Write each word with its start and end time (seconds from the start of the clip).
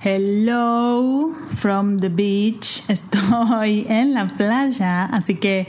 Hello 0.00 1.32
from 1.48 1.98
the 1.98 2.08
beach. 2.08 2.84
Estoy 2.88 3.84
en 3.88 4.14
la 4.14 4.28
playa, 4.28 5.06
así 5.06 5.34
que 5.34 5.66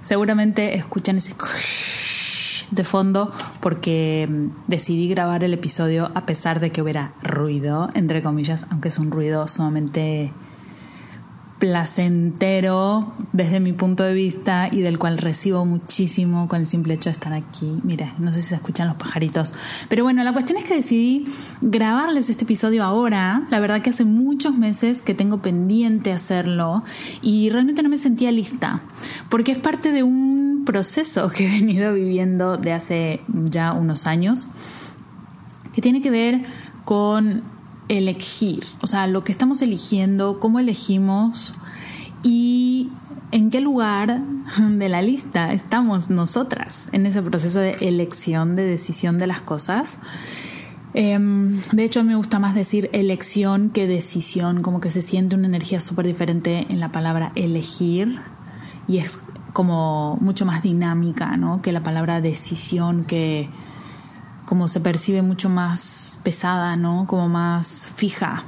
seguramente 0.00 0.76
escuchan 0.76 1.18
ese 1.18 1.34
de 2.70 2.84
fondo 2.84 3.30
porque 3.60 4.26
mm, 4.30 4.46
decidí 4.66 5.10
grabar 5.10 5.44
el 5.44 5.52
episodio 5.52 6.10
a 6.14 6.24
pesar 6.24 6.58
de 6.58 6.70
que 6.72 6.80
hubiera 6.80 7.12
ruido, 7.20 7.90
entre 7.92 8.22
comillas, 8.22 8.66
aunque 8.70 8.88
es 8.88 8.98
un 8.98 9.10
ruido 9.10 9.46
sumamente 9.46 10.32
placentero 11.58 13.14
desde 13.32 13.60
mi 13.60 13.72
punto 13.72 14.04
de 14.04 14.12
vista 14.12 14.68
y 14.70 14.82
del 14.82 14.98
cual 14.98 15.18
recibo 15.18 15.64
muchísimo 15.64 16.48
con 16.48 16.60
el 16.60 16.66
simple 16.66 16.94
hecho 16.94 17.08
de 17.08 17.12
estar 17.12 17.32
aquí. 17.32 17.80
Mira, 17.82 18.12
no 18.18 18.32
sé 18.32 18.42
si 18.42 18.48
se 18.48 18.54
escuchan 18.56 18.88
los 18.88 18.96
pajaritos. 18.96 19.54
Pero 19.88 20.04
bueno, 20.04 20.22
la 20.22 20.32
cuestión 20.32 20.58
es 20.58 20.64
que 20.64 20.74
decidí 20.74 21.24
grabarles 21.62 22.28
este 22.28 22.44
episodio 22.44 22.84
ahora. 22.84 23.46
La 23.50 23.60
verdad 23.60 23.80
que 23.80 23.90
hace 23.90 24.04
muchos 24.04 24.56
meses 24.56 25.00
que 25.00 25.14
tengo 25.14 25.40
pendiente 25.40 26.12
hacerlo 26.12 26.82
y 27.22 27.48
realmente 27.48 27.82
no 27.82 27.88
me 27.88 27.98
sentía 27.98 28.30
lista 28.32 28.80
porque 29.28 29.52
es 29.52 29.58
parte 29.58 29.92
de 29.92 30.02
un 30.02 30.64
proceso 30.66 31.30
que 31.30 31.46
he 31.46 31.60
venido 31.60 31.94
viviendo 31.94 32.58
de 32.58 32.72
hace 32.72 33.20
ya 33.28 33.72
unos 33.72 34.06
años 34.06 34.48
que 35.72 35.80
tiene 35.80 36.00
que 36.02 36.10
ver 36.10 36.42
con 36.84 37.42
elegir, 37.88 38.64
o 38.80 38.86
sea, 38.86 39.06
lo 39.06 39.24
que 39.24 39.32
estamos 39.32 39.62
eligiendo, 39.62 40.40
cómo 40.40 40.58
elegimos 40.58 41.54
y 42.22 42.90
en 43.32 43.50
qué 43.50 43.60
lugar 43.60 44.20
de 44.58 44.88
la 44.88 45.02
lista 45.02 45.52
estamos 45.52 46.10
nosotras 46.10 46.88
en 46.92 47.06
ese 47.06 47.22
proceso 47.22 47.60
de 47.60 47.72
elección, 47.80 48.56
de 48.56 48.64
decisión 48.64 49.18
de 49.18 49.26
las 49.26 49.40
cosas. 49.40 50.00
Em, 50.94 51.60
de 51.72 51.84
hecho, 51.84 52.00
a 52.00 52.02
mí 52.02 52.08
me 52.08 52.16
gusta 52.16 52.38
más 52.38 52.54
decir 52.54 52.88
elección 52.92 53.68
que 53.70 53.86
decisión, 53.86 54.62
como 54.62 54.80
que 54.80 54.88
se 54.88 55.02
siente 55.02 55.34
una 55.34 55.46
energía 55.46 55.78
súper 55.80 56.06
diferente 56.06 56.64
en 56.70 56.80
la 56.80 56.90
palabra 56.90 57.32
elegir 57.34 58.18
y 58.88 58.98
es 58.98 59.20
como 59.52 60.16
mucho 60.20 60.46
más 60.46 60.62
dinámica, 60.62 61.36
¿no? 61.36 61.60
Que 61.60 61.72
la 61.72 61.82
palabra 61.82 62.20
decisión 62.20 63.04
que 63.04 63.48
como 64.46 64.68
se 64.68 64.80
percibe 64.80 65.22
mucho 65.22 65.50
más 65.50 66.20
pesada, 66.22 66.76
¿no? 66.76 67.06
Como 67.06 67.28
más 67.28 67.90
fija. 67.94 68.44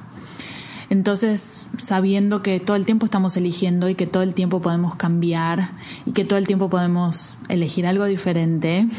Entonces, 0.91 1.67
sabiendo 1.77 2.43
que 2.43 2.61
todo 2.61 2.77
el 2.77 2.87
tiempo 2.87 3.05
estamos 3.05 3.37
eligiendo 3.37 3.91
y 3.91 3.95
que 3.95 4.07
todo 4.07 4.23
el 4.23 4.33
tiempo 4.33 4.63
podemos 4.63 4.95
cambiar 4.95 5.73
y 6.07 6.13
que 6.13 6.25
todo 6.25 6.39
el 6.39 6.47
tiempo 6.47 6.71
podemos 6.71 7.37
elegir 7.49 7.87
algo 7.87 8.07
diferente. 8.07 8.87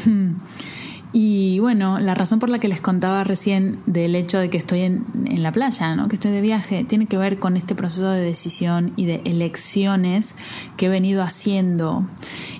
Y 1.12 1.58
bueno, 1.58 1.98
la 1.98 2.14
razón 2.14 2.38
por 2.38 2.50
la 2.50 2.60
que 2.60 2.68
les 2.68 2.80
contaba 2.80 3.24
recién 3.24 3.80
del 3.86 4.14
hecho 4.14 4.38
de 4.38 4.48
que 4.48 4.56
estoy 4.56 4.82
en, 4.82 5.04
la 5.42 5.50
playa, 5.50 5.96
¿no? 5.96 6.06
que 6.08 6.14
estoy 6.14 6.30
de 6.30 6.40
viaje, 6.40 6.84
tiene 6.84 7.06
que 7.06 7.16
ver 7.16 7.38
con 7.38 7.56
este 7.56 7.74
proceso 7.74 8.10
de 8.10 8.20
decisión 8.20 8.92
y 8.94 9.06
de 9.06 9.20
elecciones 9.24 10.36
que 10.76 10.86
he 10.86 10.88
venido 10.88 11.22
haciendo. 11.22 12.06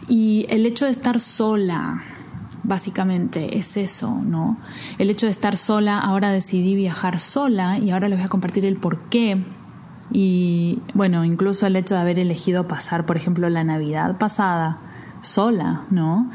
Y 0.08 0.47
el 0.48 0.66
hecho 0.66 0.86
de 0.86 0.91
estar 0.91 1.20
sola, 1.20 2.02
básicamente 2.62 3.58
es 3.58 3.76
eso, 3.76 4.10
¿no? 4.25 4.56
El 4.98 5.10
hecho 5.10 5.26
de 5.26 5.32
estar 5.32 5.56
sola, 5.56 5.98
ahora 5.98 6.32
decidí 6.32 6.75
viajar 6.75 7.19
sola 7.19 7.78
y 7.78 7.91
ahora 7.91 8.09
les 8.09 8.19
voy 8.19 8.26
a 8.26 8.28
compartir 8.28 8.65
el 8.65 8.76
por 8.76 8.98
qué. 9.09 9.43
Y 10.12 10.81
bueno, 10.94 11.25
incluso 11.25 11.66
el 11.66 11.76
hecho 11.76 11.94
de 11.94 12.00
haber 12.00 12.19
elegido 12.19 12.66
pasar, 12.66 13.06
por 13.06 13.16
ejemplo, 13.16 13.49
la 13.49 13.65
Navidad 13.65 14.19
pasada 14.19 14.78
sola, 15.20 15.82
¿no? 15.91 16.31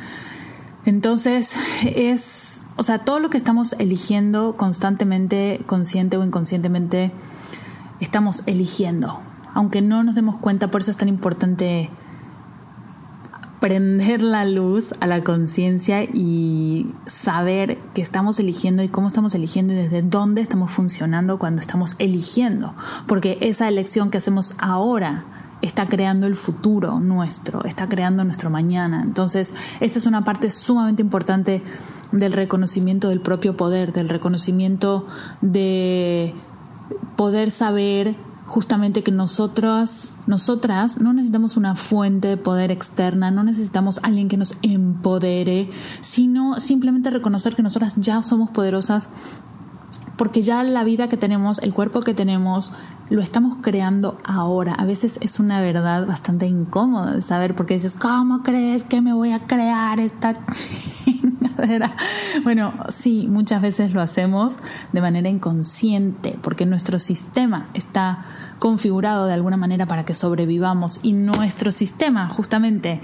Entonces 0.85 1.55
es, 1.83 2.67
o 2.77 2.83
sea, 2.83 2.99
todo 2.99 3.19
lo 3.19 3.29
que 3.29 3.37
estamos 3.37 3.73
eligiendo 3.79 4.55
constantemente, 4.55 5.61
consciente 5.65 6.15
o 6.17 6.23
inconscientemente, 6.23 7.11
estamos 7.99 8.43
eligiendo. 8.45 9.19
Aunque 9.53 9.81
no 9.81 10.03
nos 10.03 10.15
demos 10.15 10.37
cuenta, 10.37 10.69
por 10.69 10.81
eso 10.81 10.91
es 10.91 10.97
tan 10.97 11.09
importante 11.09 11.89
prender 13.65 14.21
la 14.21 14.45
luz 14.45 14.93
a 14.99 15.07
la 15.07 15.23
conciencia 15.23 16.03
y 16.03 16.85
saber 17.07 17.79
que 17.95 18.01
estamos 18.03 18.39
eligiendo 18.39 18.83
y 18.83 18.89
cómo 18.89 19.07
estamos 19.07 19.33
eligiendo 19.33 19.73
y 19.73 19.77
desde 19.77 20.03
dónde 20.03 20.41
estamos 20.41 20.69
funcionando 20.69 21.39
cuando 21.39 21.61
estamos 21.61 21.95
eligiendo. 21.97 22.75
Porque 23.07 23.39
esa 23.41 23.67
elección 23.67 24.11
que 24.11 24.19
hacemos 24.19 24.53
ahora 24.59 25.25
está 25.63 25.87
creando 25.87 26.27
el 26.27 26.35
futuro 26.35 26.99
nuestro, 26.99 27.63
está 27.63 27.89
creando 27.89 28.23
nuestro 28.23 28.51
mañana. 28.51 29.01
Entonces, 29.01 29.51
esta 29.79 29.97
es 29.97 30.05
una 30.05 30.23
parte 30.23 30.51
sumamente 30.51 31.01
importante 31.01 31.63
del 32.11 32.33
reconocimiento 32.33 33.09
del 33.09 33.19
propio 33.19 33.57
poder, 33.57 33.93
del 33.93 34.09
reconocimiento 34.09 35.07
de 35.41 36.35
poder 37.15 37.49
saber 37.49 38.15
justamente 38.45 39.03
que 39.03 39.11
nosotras, 39.11 40.19
nosotras 40.27 41.01
no 41.01 41.13
necesitamos 41.13 41.57
una 41.57 41.75
fuente 41.75 42.27
de 42.27 42.37
poder 42.37 42.71
externa, 42.71 43.31
no 43.31 43.43
necesitamos 43.43 43.99
alguien 44.03 44.27
que 44.27 44.37
nos 44.37 44.57
empodere, 44.61 45.69
sino 46.01 46.59
simplemente 46.59 47.09
reconocer 47.09 47.55
que 47.55 47.63
nosotras 47.63 47.95
ya 47.97 48.21
somos 48.21 48.51
poderosas 48.51 49.09
porque 50.17 50.41
ya 50.41 50.63
la 50.63 50.83
vida 50.83 51.09
que 51.09 51.17
tenemos, 51.17 51.59
el 51.59 51.73
cuerpo 51.73 52.01
que 52.01 52.13
tenemos, 52.13 52.71
lo 53.09 53.21
estamos 53.21 53.57
creando 53.61 54.17
ahora. 54.23 54.73
A 54.73 54.85
veces 54.85 55.17
es 55.21 55.39
una 55.39 55.59
verdad 55.61 56.07
bastante 56.07 56.45
incómoda 56.45 57.13
de 57.13 57.21
saber 57.21 57.55
porque 57.55 57.73
dices, 57.73 57.97
¿cómo 57.97 58.41
crees 58.41 58.83
que 58.83 59.01
me 59.01 59.13
voy 59.13 59.33
a 59.33 59.45
crear 59.45 59.99
esta 59.99 60.33
Bueno, 62.43 62.73
sí, 62.89 63.27
muchas 63.29 63.61
veces 63.61 63.93
lo 63.93 64.01
hacemos 64.01 64.57
de 64.91 65.01
manera 65.01 65.29
inconsciente, 65.29 66.37
porque 66.41 66.65
nuestro 66.65 66.99
sistema 66.99 67.67
está 67.73 68.23
configurado 68.59 69.25
de 69.25 69.33
alguna 69.33 69.57
manera 69.57 69.85
para 69.85 70.05
que 70.05 70.13
sobrevivamos 70.13 70.99
y 71.03 71.13
nuestro 71.13 71.71
sistema 71.71 72.27
justamente 72.29 73.01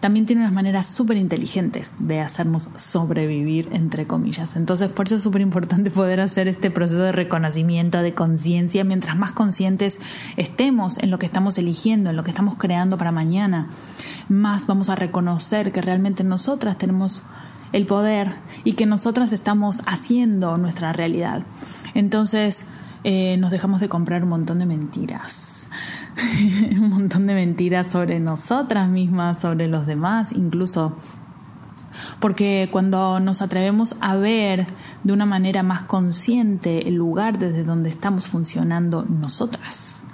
también 0.00 0.26
tiene 0.26 0.42
unas 0.42 0.52
maneras 0.52 0.86
súper 0.86 1.16
inteligentes 1.16 1.96
de 1.98 2.20
hacernos 2.20 2.68
sobrevivir, 2.76 3.68
entre 3.72 4.06
comillas. 4.06 4.56
Entonces, 4.56 4.90
por 4.90 5.06
eso 5.06 5.16
es 5.16 5.22
súper 5.22 5.40
importante 5.40 5.90
poder 5.90 6.20
hacer 6.20 6.46
este 6.48 6.70
proceso 6.70 7.02
de 7.02 7.12
reconocimiento, 7.12 8.00
de 8.00 8.14
conciencia. 8.14 8.84
Mientras 8.84 9.16
más 9.16 9.32
conscientes 9.32 10.00
estemos 10.36 10.98
en 10.98 11.10
lo 11.10 11.18
que 11.18 11.26
estamos 11.26 11.58
eligiendo, 11.58 12.10
en 12.10 12.16
lo 12.16 12.24
que 12.24 12.30
estamos 12.30 12.54
creando 12.56 12.96
para 12.96 13.12
mañana, 13.12 13.66
más 14.28 14.66
vamos 14.66 14.88
a 14.88 14.94
reconocer 14.94 15.72
que 15.72 15.82
realmente 15.82 16.22
nosotras 16.22 16.78
tenemos 16.78 17.22
el 17.72 17.86
poder 17.86 18.34
y 18.64 18.74
que 18.74 18.86
nosotras 18.86 19.32
estamos 19.32 19.82
haciendo 19.86 20.56
nuestra 20.56 20.92
realidad. 20.92 21.42
Entonces 21.94 22.66
eh, 23.04 23.36
nos 23.38 23.50
dejamos 23.50 23.80
de 23.80 23.88
comprar 23.88 24.22
un 24.24 24.30
montón 24.30 24.58
de 24.58 24.66
mentiras, 24.66 25.70
un 26.72 26.90
montón 26.90 27.26
de 27.26 27.34
mentiras 27.34 27.90
sobre 27.90 28.20
nosotras 28.20 28.88
mismas, 28.88 29.40
sobre 29.40 29.66
los 29.68 29.86
demás, 29.86 30.32
incluso. 30.32 30.96
Porque 32.20 32.68
cuando 32.70 33.20
nos 33.20 33.42
atrevemos 33.42 33.96
a 34.00 34.16
ver 34.16 34.66
de 35.04 35.12
una 35.12 35.26
manera 35.26 35.62
más 35.62 35.82
consciente 35.82 36.88
el 36.88 36.94
lugar 36.94 37.38
desde 37.38 37.64
donde 37.64 37.88
estamos 37.88 38.26
funcionando 38.26 39.04
nosotras, 39.04 40.04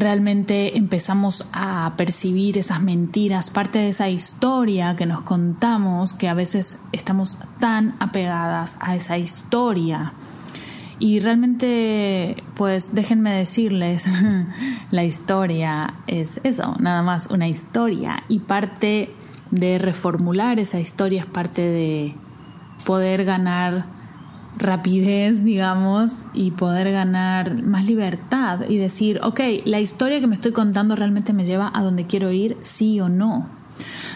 realmente 0.00 0.78
empezamos 0.78 1.46
a 1.52 1.92
percibir 1.96 2.58
esas 2.58 2.82
mentiras, 2.82 3.50
parte 3.50 3.78
de 3.78 3.90
esa 3.90 4.08
historia 4.08 4.96
que 4.96 5.06
nos 5.06 5.22
contamos, 5.22 6.14
que 6.14 6.28
a 6.28 6.34
veces 6.34 6.80
estamos 6.92 7.38
tan 7.60 7.94
apegadas 8.00 8.78
a 8.80 8.96
esa 8.96 9.18
historia. 9.18 10.12
Y 10.98 11.20
realmente, 11.20 12.42
pues 12.56 12.94
déjenme 12.94 13.32
decirles, 13.32 14.08
la 14.90 15.04
historia 15.04 15.94
es 16.06 16.40
eso, 16.44 16.74
nada 16.78 17.02
más 17.02 17.28
una 17.30 17.48
historia. 17.48 18.24
Y 18.28 18.40
parte 18.40 19.10
de 19.50 19.78
reformular 19.78 20.58
esa 20.58 20.80
historia 20.80 21.20
es 21.20 21.26
parte 21.26 21.62
de 21.62 22.14
poder 22.84 23.24
ganar 23.24 23.99
rapidez, 24.56 25.44
digamos, 25.44 26.26
y 26.34 26.50
poder 26.50 26.90
ganar 26.92 27.62
más 27.62 27.86
libertad 27.86 28.68
y 28.68 28.78
decir, 28.78 29.20
ok, 29.22 29.40
la 29.64 29.80
historia 29.80 30.20
que 30.20 30.26
me 30.26 30.34
estoy 30.34 30.52
contando 30.52 30.96
realmente 30.96 31.32
me 31.32 31.44
lleva 31.44 31.70
a 31.74 31.82
donde 31.82 32.06
quiero 32.06 32.30
ir, 32.30 32.56
sí 32.60 33.00
o 33.00 33.08
no. 33.08 33.46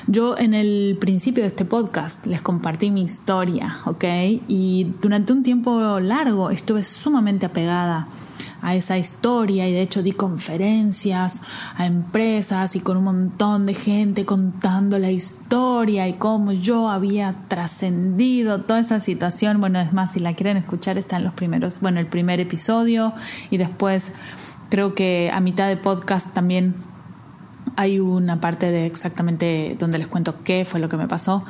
Yo 0.07 0.37
en 0.37 0.53
el 0.53 0.99
principio 1.01 1.43
de 1.43 1.49
este 1.49 1.65
podcast 1.65 2.27
les 2.27 2.43
compartí 2.43 2.91
mi 2.91 3.03
historia, 3.03 3.79
¿ok? 3.87 4.05
Y 4.49 4.93
durante 5.01 5.33
un 5.33 5.43
tiempo 5.43 5.99
largo 6.01 6.51
estuve 6.51 6.83
sumamente 6.83 7.47
apegada 7.47 8.07
a 8.65 8.75
esa 8.75 8.97
historia 8.97 9.69
y 9.69 9.73
de 9.73 9.83
hecho 9.83 10.03
di 10.03 10.13
conferencias 10.13 11.43
a 11.77 11.85
empresas 11.85 12.75
y 12.77 12.81
con 12.81 12.97
un 12.97 13.05
montón 13.05 13.67
de 13.67 13.75
gente 13.75 14.25
contando 14.25 14.99
la 14.99 15.11
historia 15.11 16.09
y 16.09 16.15
cómo 16.15 16.53
yo 16.53 16.89
había 16.89 17.35
trascendido 17.49 18.63
toda 18.63 18.81
esa 18.81 19.01
situación. 19.01 19.61
Bueno, 19.61 19.81
es 19.81 19.93
más, 19.93 20.13
si 20.13 20.21
la 20.21 20.33
quieren 20.33 20.57
escuchar 20.57 20.97
está 20.97 21.19
en 21.19 21.25
los 21.25 21.35
primeros, 21.35 21.81
bueno, 21.81 22.01
el 22.01 22.07
primer 22.07 22.41
episodio 22.41 23.13
y 23.51 23.59
después 23.59 24.13
creo 24.71 24.95
que 24.95 25.31
a 25.33 25.41
mitad 25.41 25.69
de 25.69 25.77
podcast 25.77 26.33
también 26.33 26.75
hay 27.77 28.01
una 28.01 28.41
parte 28.41 28.71
de 28.71 28.87
exactamente 28.87 29.77
donde 29.79 29.99
les 29.99 30.09
cuento 30.09 30.37
qué 30.43 30.65
fue 30.65 30.81
lo 30.81 30.89
que 30.89 30.97
me 30.97 31.07
pasó. 31.07 31.45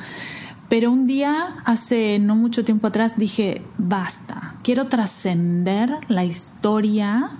Pero 0.68 0.90
un 0.90 1.06
día, 1.06 1.54
hace 1.64 2.18
no 2.18 2.34
mucho 2.34 2.64
tiempo 2.64 2.88
atrás, 2.88 3.16
dije, 3.16 3.62
basta, 3.78 4.43
quiero 4.64 4.88
trascender 4.88 5.98
la 6.08 6.24
historia 6.24 7.30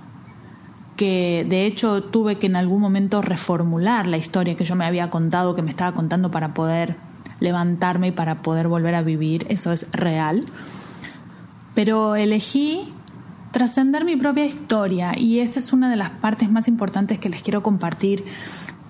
que 0.95 1.45
de 1.49 1.65
hecho 1.65 2.01
tuve 2.03 2.37
que 2.37 2.47
en 2.47 2.55
algún 2.55 2.79
momento 2.79 3.21
reformular 3.21 4.07
la 4.07 4.15
historia 4.15 4.55
que 4.55 4.63
yo 4.63 4.75
me 4.75 4.85
había 4.85 5.09
contado, 5.09 5.55
que 5.55 5.61
me 5.61 5.69
estaba 5.69 5.93
contando 5.93 6.31
para 6.31 6.53
poder 6.53 6.95
levantarme 7.41 8.07
y 8.07 8.11
para 8.11 8.41
poder 8.41 8.69
volver 8.69 8.95
a 8.95 9.01
vivir, 9.01 9.45
eso 9.49 9.73
es 9.73 9.91
real. 9.91 10.45
Pero 11.73 12.15
elegí 12.15 12.93
trascender 13.51 14.05
mi 14.05 14.15
propia 14.15 14.45
historia 14.45 15.17
y 15.17 15.39
esta 15.39 15.59
es 15.59 15.73
una 15.73 15.89
de 15.89 15.97
las 15.97 16.11
partes 16.11 16.49
más 16.49 16.67
importantes 16.67 17.19
que 17.19 17.29
les 17.29 17.41
quiero 17.41 17.61
compartir 17.61 18.23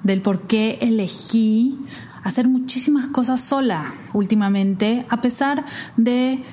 del 0.03 0.21
por 0.21 0.41
qué 0.41 0.77
elegí 0.81 1.79
hacer 2.23 2.47
muchísimas 2.47 3.07
cosas 3.07 3.41
sola 3.41 3.85
últimamente, 4.13 5.05
a 5.09 5.21
pesar 5.21 5.63
de 5.97 6.43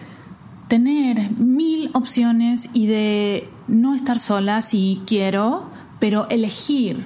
tener 0.72 1.30
mil 1.32 1.90
opciones 1.92 2.70
y 2.72 2.86
de 2.86 3.46
no 3.68 3.94
estar 3.94 4.18
sola 4.18 4.62
si 4.62 5.02
quiero, 5.06 5.68
pero 6.00 6.26
elegir 6.30 7.04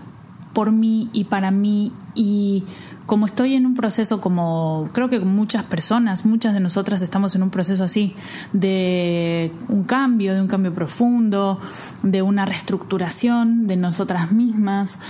por 0.53 0.71
mí 0.71 1.11
y 1.13 1.25
para 1.25 1.51
mí. 1.51 1.93
Y 2.15 2.63
como 3.07 3.27
estoy 3.27 3.55
en 3.55 3.67
un 3.67 3.75
proceso 3.75 4.21
como 4.21 4.89
creo 4.93 5.09
que 5.09 5.19
muchas 5.19 5.65
personas, 5.65 6.27
muchas 6.27 6.55
de 6.55 6.61
nosotras 6.61 7.03
estamos 7.03 7.35
en 7.35 7.43
un 7.43 7.51
proceso 7.51 7.83
así 7.83 8.15
de 8.53 9.51
un 9.69 9.83
cambio, 9.83 10.33
de 10.33 10.43
un 10.43 10.47
cambio 10.47 10.73
profundo, 10.73 11.59
de 12.05 12.23
una 12.23 12.45
reestructuración 12.45 13.67
de 13.67 13.77
nosotras 13.77 14.31
mismas 14.31 15.01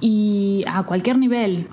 y 0.00 0.64
a 0.66 0.82
cualquier 0.82 1.16
nivel, 1.16 1.68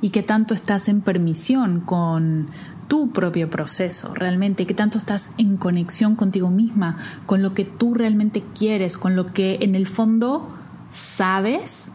y 0.00 0.10
qué 0.10 0.24
tanto 0.24 0.52
estás 0.52 0.88
en 0.88 1.00
permisión 1.00 1.80
con 1.80 2.48
tu 2.88 3.10
propio 3.10 3.50
proceso 3.50 4.14
realmente, 4.14 4.66
qué 4.66 4.74
tanto 4.74 4.98
estás 4.98 5.32
en 5.38 5.56
conexión 5.56 6.16
contigo 6.16 6.50
misma, 6.50 6.96
con 7.26 7.42
lo 7.42 7.54
que 7.54 7.64
tú 7.64 7.94
realmente 7.94 8.42
quieres, 8.54 8.96
con 8.96 9.16
lo 9.16 9.26
que 9.26 9.58
en 9.60 9.74
el 9.74 9.86
fondo 9.86 10.48
sabes, 10.90 11.92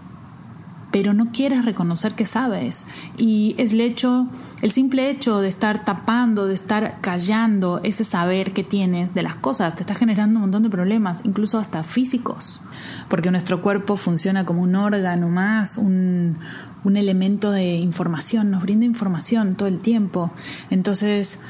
pero 0.92 1.14
no 1.14 1.32
quieres 1.32 1.64
reconocer 1.66 2.14
que 2.14 2.26
sabes. 2.26 2.86
Y 3.18 3.56
es 3.58 3.72
el 3.74 3.82
hecho, 3.82 4.28
el 4.62 4.72
simple 4.72 5.10
hecho 5.10 5.40
de 5.40 5.48
estar 5.48 5.86
tapando, 5.86 6.48
de 6.48 6.54
estar 6.54 7.00
callando 7.02 7.80
ese 7.84 8.04
saber 8.04 8.52
que 8.52 8.64
tienes 8.64 9.14
de 9.14 9.24
las 9.24 9.36
cosas, 9.36 9.76
te 9.76 9.84
está 9.84 9.96
generando 9.96 10.38
un 10.38 10.42
montón 10.42 10.64
de 10.64 10.70
problemas, 10.70 11.22
incluso 11.24 11.60
hasta 11.60 11.84
físicos, 11.84 12.60
porque 13.08 13.32
nuestro 13.32 13.62
cuerpo 13.62 13.96
funciona 13.96 14.46
como 14.46 14.62
un 14.62 14.76
órgano 14.76 15.30
más, 15.30 15.78
un, 15.78 16.38
un 16.84 16.98
elemento 16.98 17.52
de 17.52 17.76
información, 17.76 18.52
nos 18.52 18.64
brinda 18.64 18.86
información 18.86 19.56
todo 19.56 19.68
el 19.68 19.80
tiempo. 19.80 20.32
Entonces, 20.70 21.42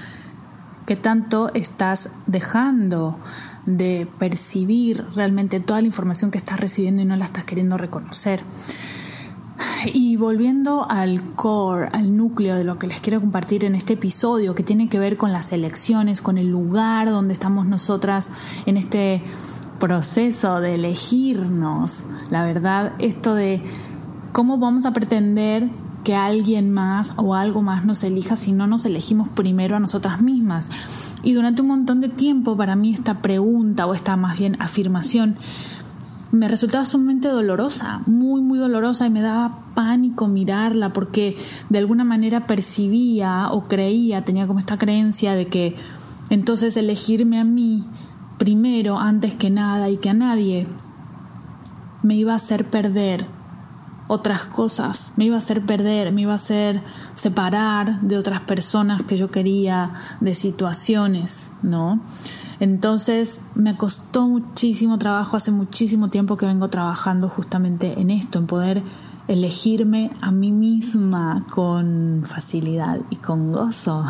¿qué 0.86 0.95
tanto 0.95 1.54
estás 1.54 2.13
dejando 2.28 3.18
de 3.66 4.07
percibir 4.19 5.06
realmente 5.16 5.60
toda 5.60 5.81
la 5.81 5.88
información 5.88 6.31
que 6.31 6.38
estás 6.38 6.60
recibiendo 6.60 7.01
y 7.01 7.06
no 7.06 7.16
la 7.16 7.25
estás 7.25 7.45
queriendo 7.45 7.78
reconocer? 7.78 8.42
Y 9.94 10.16
volviendo 10.16 10.86
al 10.89 11.22
core, 11.36 11.89
al 11.92 12.16
núcleo 12.16 12.56
de 12.56 12.63
lo 12.63 12.77
que 12.77 12.88
les 12.88 13.01
quiero 13.01 13.19
compartir 13.19 13.66
en 13.66 13.74
este 13.74 13.94
episodio, 13.94 14.54
que 14.54 14.63
tiene 14.63 14.89
que 14.89 15.00
ver 15.00 15.18
con 15.18 15.31
las 15.31 15.51
elecciones, 15.54 16.22
con 16.22 16.38
el 16.38 16.50
lugar 16.50 17.10
donde 17.10 17.34
estamos 17.34 17.66
nosotras 17.66 18.30
en 18.66 18.77
este 18.77 19.24
proceso 19.80 20.60
de 20.60 20.75
elegirnos. 20.75 22.06
La 22.30 22.45
verdad, 22.45 22.94
esto 23.00 23.34
de 23.34 23.62
¿Cómo 24.31 24.57
vamos 24.57 24.86
a 24.86 24.94
pretender 24.94 25.69
que 26.06 26.16
alguien 26.16 26.72
más 26.72 27.16
o 27.18 27.36
algo 27.36 27.62
más 27.62 27.83
nos 27.83 28.01
elija 28.06 28.38
si 28.38 28.54
no 28.54 28.66
nos 28.66 28.86
elegimos 28.86 29.28
primero 29.28 29.75
a 29.75 29.80
nosotras 29.81 30.22
mismas? 30.22 31.18
Y 31.22 31.33
durante 31.33 31.62
un 31.62 31.68
montón 31.68 32.00
de 32.00 32.07
tiempo 32.07 32.56
para 32.56 32.78
mí 32.78 32.94
esta 32.94 33.16
pregunta 33.16 33.86
o 33.86 33.94
esta 33.94 34.16
más 34.16 34.39
bien 34.39 34.56
afirmación 34.62 35.36
me 36.31 36.48
resultaba 36.48 36.86
sumamente 36.86 37.28
dolorosa, 37.28 38.04
muy, 38.06 38.39
muy 38.42 38.57
dolorosa 38.57 39.06
y 39.06 39.10
me 39.10 39.19
daba 39.19 39.66
pánico 39.74 40.30
mirarla 40.30 40.94
porque 40.94 41.36
de 41.69 41.80
alguna 41.80 42.06
manera 42.06 42.48
percibía 42.48 43.50
o 43.51 43.68
creía, 43.68 44.24
tenía 44.24 44.48
como 44.48 44.60
esta 44.60 44.77
creencia 44.77 45.34
de 45.34 45.48
que 45.48 45.75
entonces 46.30 46.77
elegirme 46.77 47.38
a 47.38 47.44
mí 47.44 47.84
primero, 48.38 48.98
antes 48.98 49.34
que 49.34 49.50
nada 49.50 49.89
y 49.89 49.98
que 49.98 50.10
a 50.10 50.13
nadie, 50.13 50.68
me 52.01 52.16
iba 52.16 52.31
a 52.31 52.38
hacer 52.38 52.63
perder 52.63 53.25
otras 54.12 54.44
cosas, 54.44 55.13
me 55.16 55.24
iba 55.24 55.36
a 55.36 55.38
hacer 55.38 55.66
perder, 55.66 56.12
me 56.12 56.24
iba 56.24 56.34
a 56.34 56.36
hacer 56.36 56.81
separar 57.16 58.02
de 58.02 58.18
otras 58.18 58.42
personas 58.42 59.04
que 59.04 59.16
yo 59.16 59.31
quería, 59.31 59.92
de 60.19 60.34
situaciones, 60.34 61.54
¿no? 61.63 62.02
Entonces 62.60 63.44
me 63.56 63.78
costó 63.78 64.28
muchísimo 64.28 64.98
trabajo, 64.98 65.38
hace 65.38 65.54
muchísimo 65.54 66.10
tiempo 66.10 66.36
que 66.36 66.46
vengo 66.46 66.68
trabajando 66.68 67.30
justamente 67.30 68.02
en 68.02 68.10
esto, 68.10 68.40
en 68.40 68.48
poder 68.48 68.84
elegirme 69.30 70.12
a 70.19 70.30
mí 70.31 70.52
misma 70.52 71.46
con 71.50 72.24
facilidad 72.25 73.00
y 73.12 73.16
con 73.16 73.54
gozo, 73.54 74.04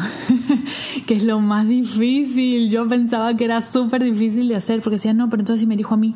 que 1.05 1.13
es 1.13 1.23
lo 1.25 1.39
más 1.41 1.67
difícil. 1.67 2.71
Yo 2.71 2.87
pensaba 2.87 3.35
que 3.35 3.45
era 3.45 3.61
súper 3.61 4.03
difícil 4.03 4.47
de 4.47 4.55
hacer 4.55 4.81
porque 4.81 4.95
decía, 4.95 5.13
no, 5.13 5.29
pero 5.29 5.41
entonces 5.41 5.67
me 5.67 5.77
dijo 5.77 5.93
a 5.93 5.97
mí, 5.97 6.15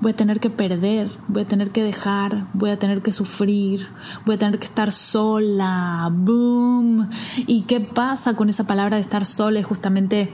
voy 0.00 0.12
a 0.12 0.16
tener 0.16 0.40
que 0.40 0.50
perder, 0.50 1.10
voy 1.28 1.42
a 1.42 1.46
tener 1.46 1.70
que 1.70 1.82
dejar, 1.82 2.46
voy 2.52 2.70
a 2.70 2.78
tener 2.78 3.02
que 3.02 3.10
sufrir, 3.10 3.86
voy 4.24 4.36
a 4.36 4.38
tener 4.38 4.58
que 4.58 4.66
estar 4.66 4.92
sola, 4.92 6.08
boom. 6.12 7.08
¿Y 7.46 7.62
qué 7.62 7.80
pasa 7.80 8.34
con 8.34 8.48
esa 8.48 8.66
palabra 8.66 8.96
de 8.96 9.00
estar 9.00 9.24
sola? 9.24 9.60
Es 9.60 9.66
justamente 9.66 10.30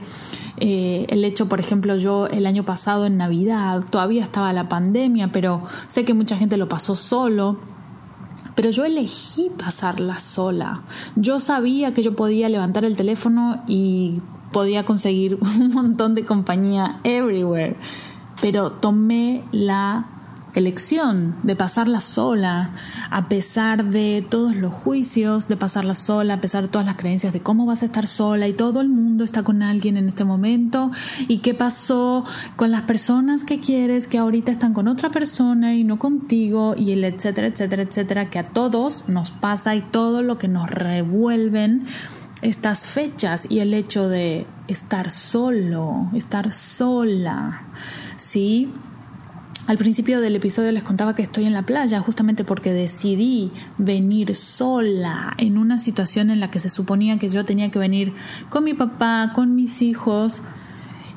eh, 0.57 1.05
el 1.09 1.25
hecho, 1.25 1.47
por 1.47 1.59
ejemplo, 1.59 1.97
yo 1.97 2.27
el 2.27 2.45
año 2.45 2.63
pasado 2.63 3.05
en 3.05 3.17
Navidad, 3.17 3.83
todavía 3.89 4.23
estaba 4.23 4.53
la 4.53 4.69
pandemia, 4.69 5.31
pero 5.31 5.63
sé 5.87 6.05
que 6.05 6.13
mucha 6.13 6.37
gente 6.37 6.57
lo 6.57 6.67
pasó 6.67 6.95
solo. 6.95 7.57
Pero 8.55 8.69
yo 8.69 8.85
elegí 8.85 9.51
pasarla 9.57 10.17
sola. 10.19 10.81
Yo 11.17 11.41
sabía 11.41 11.93
que 11.93 12.01
yo 12.01 12.15
podía 12.15 12.47
levantar 12.47 12.85
el 12.85 12.95
teléfono 12.95 13.61
y 13.67 14.21
podía 14.53 14.85
conseguir 14.85 15.37
un 15.59 15.73
montón 15.73 16.15
de 16.15 16.23
compañía 16.23 16.99
everywhere 17.03 17.75
pero 18.41 18.71
tomé 18.71 19.43
la 19.51 20.05
elección 20.57 21.35
de 21.43 21.55
pasarla 21.55 21.99
sola, 21.99 22.71
a 23.09 23.27
pesar 23.27 23.85
de 23.85 24.25
todos 24.27 24.55
los 24.55 24.73
juicios, 24.73 25.47
de 25.47 25.57
pasarla 25.57 25.95
sola, 25.95 26.35
a 26.35 26.41
pesar 26.41 26.63
de 26.63 26.69
todas 26.69 26.85
las 26.85 26.97
creencias 26.97 27.33
de 27.33 27.41
cómo 27.41 27.65
vas 27.65 27.81
a 27.81 27.85
estar 27.85 28.07
sola 28.07 28.47
y 28.47 28.53
todo 28.53 28.81
el 28.81 28.89
mundo 28.89 29.23
está 29.23 29.43
con 29.43 29.61
alguien 29.61 29.97
en 29.97 30.07
este 30.07 30.23
momento 30.23 30.91
y 31.27 31.39
qué 31.39 31.53
pasó 31.53 32.23
con 32.55 32.71
las 32.71 32.83
personas 32.83 33.43
que 33.43 33.59
quieres 33.59 34.07
que 34.07 34.17
ahorita 34.17 34.51
están 34.51 34.73
con 34.73 34.87
otra 34.87 35.09
persona 35.09 35.75
y 35.75 35.83
no 35.83 35.99
contigo 35.99 36.75
y 36.77 36.91
el 36.91 37.03
etcétera, 37.03 37.47
etcétera, 37.47 37.83
etcétera, 37.83 38.29
que 38.29 38.39
a 38.39 38.47
todos 38.47 39.07
nos 39.07 39.31
pasa 39.31 39.75
y 39.75 39.81
todo 39.81 40.21
lo 40.21 40.37
que 40.37 40.47
nos 40.47 40.69
revuelven 40.69 41.85
estas 42.41 42.85
fechas 42.87 43.49
y 43.49 43.59
el 43.59 43.73
hecho 43.73 44.07
de 44.07 44.45
estar 44.67 45.09
solo, 45.09 46.09
estar 46.13 46.51
sola. 46.51 47.63
¿Sí? 48.15 48.71
Al 49.67 49.77
principio 49.77 50.21
del 50.21 50.35
episodio 50.35 50.71
les 50.71 50.83
contaba 50.83 51.15
que 51.15 51.23
estoy 51.23 51.45
en 51.45 51.53
la 51.53 51.63
playa 51.63 51.99
justamente 51.99 52.43
porque 52.43 52.71
decidí 52.71 53.51
venir 53.79 54.35
sola 54.35 55.33
en 55.37 55.57
una 55.57 55.79
situación 55.79 56.29
en 56.29 56.39
la 56.39 56.51
que 56.51 56.59
se 56.59 56.69
suponía 56.69 57.17
que 57.17 57.29
yo 57.29 57.45
tenía 57.45 57.71
que 57.71 57.79
venir 57.79 58.13
con 58.49 58.63
mi 58.63 58.75
papá, 58.75 59.31
con 59.33 59.55
mis 59.55 59.81
hijos 59.81 60.43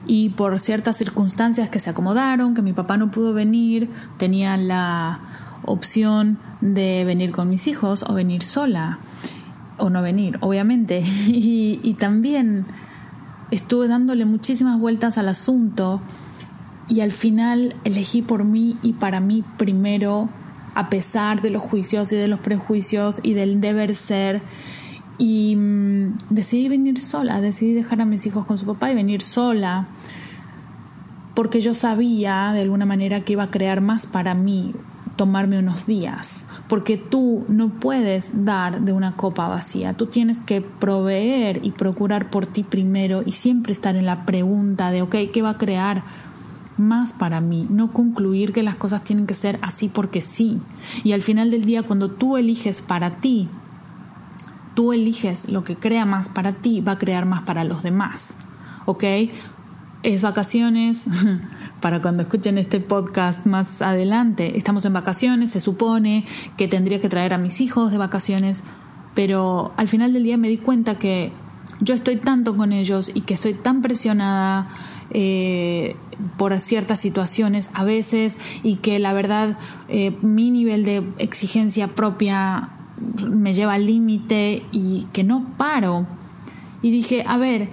y 0.06 0.30
por 0.30 0.58
ciertas 0.58 0.96
circunstancias 0.96 1.68
que 1.68 1.78
se 1.78 1.90
acomodaron, 1.90 2.54
que 2.54 2.62
mi 2.62 2.72
papá 2.72 2.96
no 2.96 3.10
pudo 3.10 3.34
venir, 3.34 3.90
tenía 4.16 4.56
la 4.56 5.20
opción 5.66 6.38
de 6.62 7.04
venir 7.04 7.32
con 7.32 7.50
mis 7.50 7.66
hijos 7.66 8.02
o 8.02 8.14
venir 8.14 8.42
sola 8.42 8.98
o 9.76 9.90
no 9.90 10.00
venir, 10.00 10.38
obviamente. 10.40 11.04
Y, 11.28 11.80
y 11.82 11.94
también 11.94 12.64
estuve 13.50 13.88
dándole 13.88 14.24
muchísimas 14.24 14.78
vueltas 14.80 15.18
al 15.18 15.28
asunto 15.28 16.00
y 16.88 17.00
al 17.00 17.12
final 17.12 17.76
elegí 17.84 18.22
por 18.22 18.44
mí 18.44 18.76
y 18.82 18.94
para 18.94 19.20
mí 19.20 19.44
primero, 19.56 20.28
a 20.74 20.88
pesar 20.88 21.42
de 21.42 21.50
los 21.50 21.62
juicios 21.62 22.12
y 22.12 22.16
de 22.16 22.28
los 22.28 22.40
prejuicios 22.40 23.20
y 23.22 23.34
del 23.34 23.60
deber 23.60 23.94
ser. 23.94 24.40
Y 25.18 25.56
mm, 25.56 26.14
decidí 26.30 26.68
venir 26.68 27.00
sola, 27.00 27.40
decidí 27.40 27.74
dejar 27.74 28.00
a 28.00 28.04
mis 28.04 28.24
hijos 28.26 28.46
con 28.46 28.56
su 28.56 28.66
papá 28.66 28.90
y 28.90 28.94
venir 28.94 29.22
sola. 29.22 29.86
porque 31.34 31.60
yo 31.60 31.72
sabía 31.72 32.50
de 32.52 32.62
alguna 32.62 32.84
manera 32.84 33.20
que 33.20 33.34
iba 33.34 33.44
a 33.44 33.50
crear 33.50 33.80
más 33.80 34.06
para 34.06 34.34
mí 34.34 34.74
tomarme 35.18 35.58
unos 35.58 35.86
días, 35.86 36.46
porque 36.68 36.96
tú 36.96 37.44
no 37.48 37.68
puedes 37.68 38.44
dar 38.44 38.80
de 38.80 38.92
una 38.92 39.14
copa 39.16 39.48
vacía, 39.48 39.92
tú 39.92 40.06
tienes 40.06 40.38
que 40.38 40.62
proveer 40.62 41.60
y 41.62 41.72
procurar 41.72 42.30
por 42.30 42.46
ti 42.46 42.62
primero 42.62 43.22
y 43.26 43.32
siempre 43.32 43.72
estar 43.72 43.96
en 43.96 44.06
la 44.06 44.24
pregunta 44.24 44.90
de, 44.90 45.02
ok, 45.02 45.14
¿qué 45.32 45.42
va 45.42 45.50
a 45.50 45.58
crear? 45.58 46.04
Más 46.78 47.12
para 47.12 47.40
mí, 47.40 47.66
no 47.70 47.92
concluir 47.92 48.52
que 48.52 48.62
las 48.62 48.76
cosas 48.76 49.04
tienen 49.04 49.26
que 49.26 49.34
ser 49.34 49.58
así 49.62 49.88
porque 49.88 50.20
sí. 50.20 50.60
Y 51.04 51.12
al 51.12 51.22
final 51.22 51.50
del 51.50 51.64
día, 51.64 51.82
cuando 51.82 52.10
tú 52.10 52.36
eliges 52.36 52.80
para 52.80 53.16
ti, 53.16 53.48
tú 54.74 54.92
eliges 54.92 55.48
lo 55.48 55.64
que 55.64 55.76
crea 55.76 56.04
más 56.04 56.28
para 56.28 56.52
ti, 56.52 56.80
va 56.80 56.92
a 56.92 56.98
crear 56.98 57.26
más 57.26 57.42
para 57.42 57.64
los 57.64 57.82
demás. 57.82 58.38
¿Ok? 58.86 59.04
Es 60.02 60.22
vacaciones, 60.22 61.06
para 61.80 62.00
cuando 62.00 62.22
escuchen 62.22 62.58
este 62.58 62.80
podcast 62.80 63.46
más 63.46 63.82
adelante. 63.82 64.56
Estamos 64.56 64.84
en 64.84 64.92
vacaciones, 64.92 65.50
se 65.50 65.60
supone 65.60 66.24
que 66.56 66.68
tendría 66.68 67.00
que 67.00 67.08
traer 67.08 67.34
a 67.34 67.38
mis 67.38 67.60
hijos 67.60 67.90
de 67.90 67.98
vacaciones, 67.98 68.64
pero 69.14 69.72
al 69.76 69.88
final 69.88 70.12
del 70.12 70.22
día 70.22 70.36
me 70.36 70.48
di 70.48 70.58
cuenta 70.58 70.96
que 70.96 71.32
yo 71.80 71.94
estoy 71.94 72.16
tanto 72.16 72.56
con 72.56 72.72
ellos 72.72 73.10
y 73.14 73.22
que 73.22 73.34
estoy 73.34 73.54
tan 73.54 73.82
presionada 73.82 74.68
eh, 75.10 75.96
por 76.36 76.58
ciertas 76.60 77.00
situaciones 77.00 77.70
a 77.74 77.84
veces 77.84 78.38
y 78.62 78.76
que 78.76 78.98
la 78.98 79.12
verdad 79.12 79.56
eh, 79.88 80.16
mi 80.22 80.50
nivel 80.50 80.84
de 80.84 81.02
exigencia 81.18 81.88
propia 81.88 82.70
me 83.30 83.54
lleva 83.54 83.74
al 83.74 83.86
límite 83.86 84.64
y 84.72 85.06
que 85.12 85.24
no 85.24 85.46
paro. 85.56 86.06
Y 86.82 86.90
dije, 86.90 87.24
a 87.26 87.36
ver, 87.38 87.68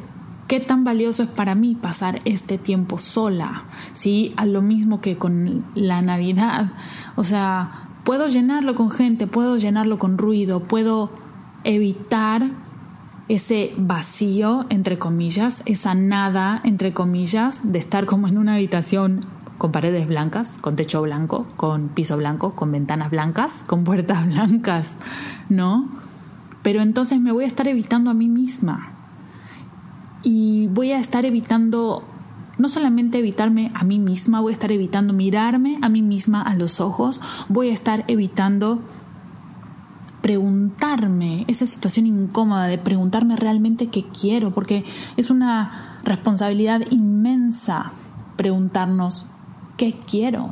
¿qué 0.47 0.59
tan 0.59 0.83
valioso 0.83 1.23
es 1.23 1.29
para 1.29 1.55
mí 1.55 1.75
pasar 1.75 2.19
este 2.25 2.57
tiempo 2.57 2.97
sola? 2.97 3.63
¿Sí? 3.93 4.33
A 4.37 4.45
lo 4.45 4.61
mismo 4.61 5.01
que 5.01 5.17
con 5.17 5.63
la 5.75 6.01
Navidad. 6.01 6.71
O 7.15 7.23
sea, 7.23 7.71
puedo 8.03 8.27
llenarlo 8.27 8.75
con 8.75 8.91
gente, 8.91 9.27
puedo 9.27 9.57
llenarlo 9.57 9.97
con 9.97 10.17
ruido, 10.17 10.61
puedo 10.61 11.09
evitar 11.63 12.49
ese 13.27 13.73
vacío, 13.77 14.65
entre 14.69 14.99
comillas, 14.99 15.63
esa 15.65 15.95
nada, 15.95 16.61
entre 16.63 16.93
comillas, 16.93 17.71
de 17.71 17.79
estar 17.79 18.05
como 18.05 18.27
en 18.27 18.37
una 18.37 18.55
habitación 18.55 19.21
con 19.57 19.71
paredes 19.71 20.07
blancas, 20.07 20.57
con 20.59 20.75
techo 20.75 21.01
blanco, 21.01 21.47
con 21.55 21.89
piso 21.89 22.17
blanco, 22.17 22.55
con 22.55 22.71
ventanas 22.71 23.09
blancas, 23.09 23.63
con 23.65 23.83
puertas 23.83 24.27
blancas, 24.31 24.99
¿no? 25.49 25.89
Pero 26.61 26.81
entonces 26.81 27.19
me 27.19 27.31
voy 27.31 27.45
a 27.45 27.47
estar 27.47 27.67
evitando 27.67 28.11
a 28.11 28.13
mí 28.13 28.27
misma. 28.27 28.91
Y 30.23 30.67
voy 30.67 30.91
a 30.91 30.99
estar 30.99 31.25
evitando, 31.25 32.03
no 32.57 32.69
solamente 32.69 33.19
evitarme 33.19 33.71
a 33.75 33.83
mí 33.83 33.99
misma, 33.99 34.39
voy 34.39 34.51
a 34.51 34.53
estar 34.53 34.71
evitando 34.71 35.13
mirarme 35.13 35.77
a 35.81 35.89
mí 35.89 36.01
misma 36.01 36.41
a 36.41 36.55
los 36.55 36.79
ojos, 36.79 37.21
voy 37.47 37.69
a 37.69 37.73
estar 37.73 38.03
evitando 38.07 38.81
preguntarme, 40.25 41.45
esa 41.47 41.67
situación 41.67 42.07
incómoda 42.07 42.65
de 42.65 42.79
preguntarme 42.79 43.35
realmente 43.35 43.89
qué 43.89 44.03
quiero, 44.05 44.49
porque 44.49 44.83
es 45.17 45.29
una 45.29 45.99
responsabilidad 46.03 46.81
inmensa 46.89 47.91
preguntarnos 48.35 49.27
qué 49.77 49.93
quiero, 50.09 50.49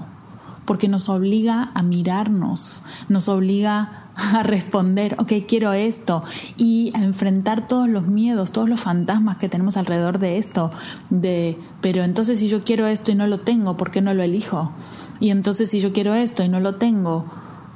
porque 0.66 0.88
nos 0.88 1.10
obliga 1.10 1.72
a 1.74 1.82
mirarnos, 1.82 2.84
nos 3.10 3.28
obliga 3.30 4.12
a 4.16 4.44
responder, 4.44 5.16
ok, 5.18 5.32
quiero 5.48 5.74
esto, 5.74 6.24
y 6.56 6.92
a 6.96 7.04
enfrentar 7.04 7.68
todos 7.68 7.90
los 7.90 8.06
miedos, 8.06 8.52
todos 8.52 8.70
los 8.70 8.80
fantasmas 8.80 9.38
que 9.38 9.50
tenemos 9.50 9.76
alrededor 9.76 10.20
de 10.20 10.38
esto, 10.38 10.70
de, 11.10 11.58
pero 11.82 12.04
entonces 12.04 12.38
si 12.38 12.48
yo 12.48 12.64
quiero 12.64 12.86
esto 12.86 13.12
y 13.12 13.16
no 13.16 13.26
lo 13.26 13.40
tengo, 13.40 13.76
¿por 13.76 13.90
qué 13.90 14.02
no 14.02 14.14
lo 14.14 14.22
elijo? 14.22 14.72
Y 15.20 15.32
entonces 15.32 15.72
si 15.72 15.80
yo 15.80 15.94
quiero 15.94 16.14
esto 16.14 16.44
y 16.44 16.48
no 16.48 16.60
lo 16.60 16.76
tengo, 16.76 17.26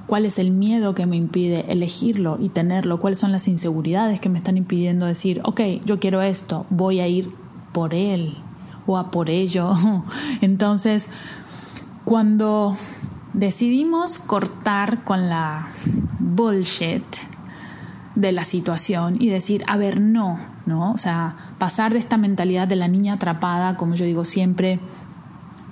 cuál 0.08 0.26
es 0.26 0.40
el 0.40 0.52
miedo 0.52 0.96
que 0.96 1.06
me 1.06 1.18
impide 1.18 1.66
elegirlo 1.70 2.38
y 2.40 2.50
tenerlo, 2.50 3.00
cuáles 3.00 3.20
son 3.20 3.32
las 3.32 3.48
inseguridades 3.48 4.20
que 4.20 4.30
me 4.30 4.40
están 4.40 4.58
impidiendo 4.58 5.06
decir, 5.06 5.42
ok, 5.44 5.62
yo 5.86 6.00
quiero 6.00 6.22
esto, 6.22 6.66
voy 6.70 7.02
a 7.02 7.08
ir 7.08 7.30
por 7.74 7.94
él 7.94 8.38
o 8.88 8.98
a 8.98 9.12
por 9.12 9.30
ello. 9.30 9.74
Entonces, 10.42 11.10
cuando 12.06 12.76
decidimos 13.34 14.18
cortar 14.18 15.04
con 15.04 15.30
la 15.30 15.68
bullshit 16.20 17.04
de 18.16 18.32
la 18.32 18.46
situación 18.46 19.22
y 19.22 19.28
decir, 19.28 19.64
a 19.68 19.78
ver, 19.78 20.00
no, 20.00 20.40
¿no? 20.66 20.94
O 20.94 20.98
sea, 20.98 21.36
pasar 21.60 21.94
de 21.94 22.00
esta 22.00 22.18
mentalidad 22.18 22.68
de 22.68 22.78
la 22.78 22.88
niña 22.88 23.14
atrapada, 23.14 23.76
como 23.76 23.94
yo 23.94 24.06
digo 24.06 24.26
siempre, 24.26 24.80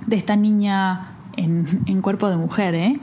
de 0.06 0.16
esta 0.16 0.36
niña 0.36 1.16
en, 1.38 1.66
en 1.86 2.02
cuerpo 2.02 2.30
de 2.30 2.36
mujer, 2.36 2.76
¿eh? 2.76 3.00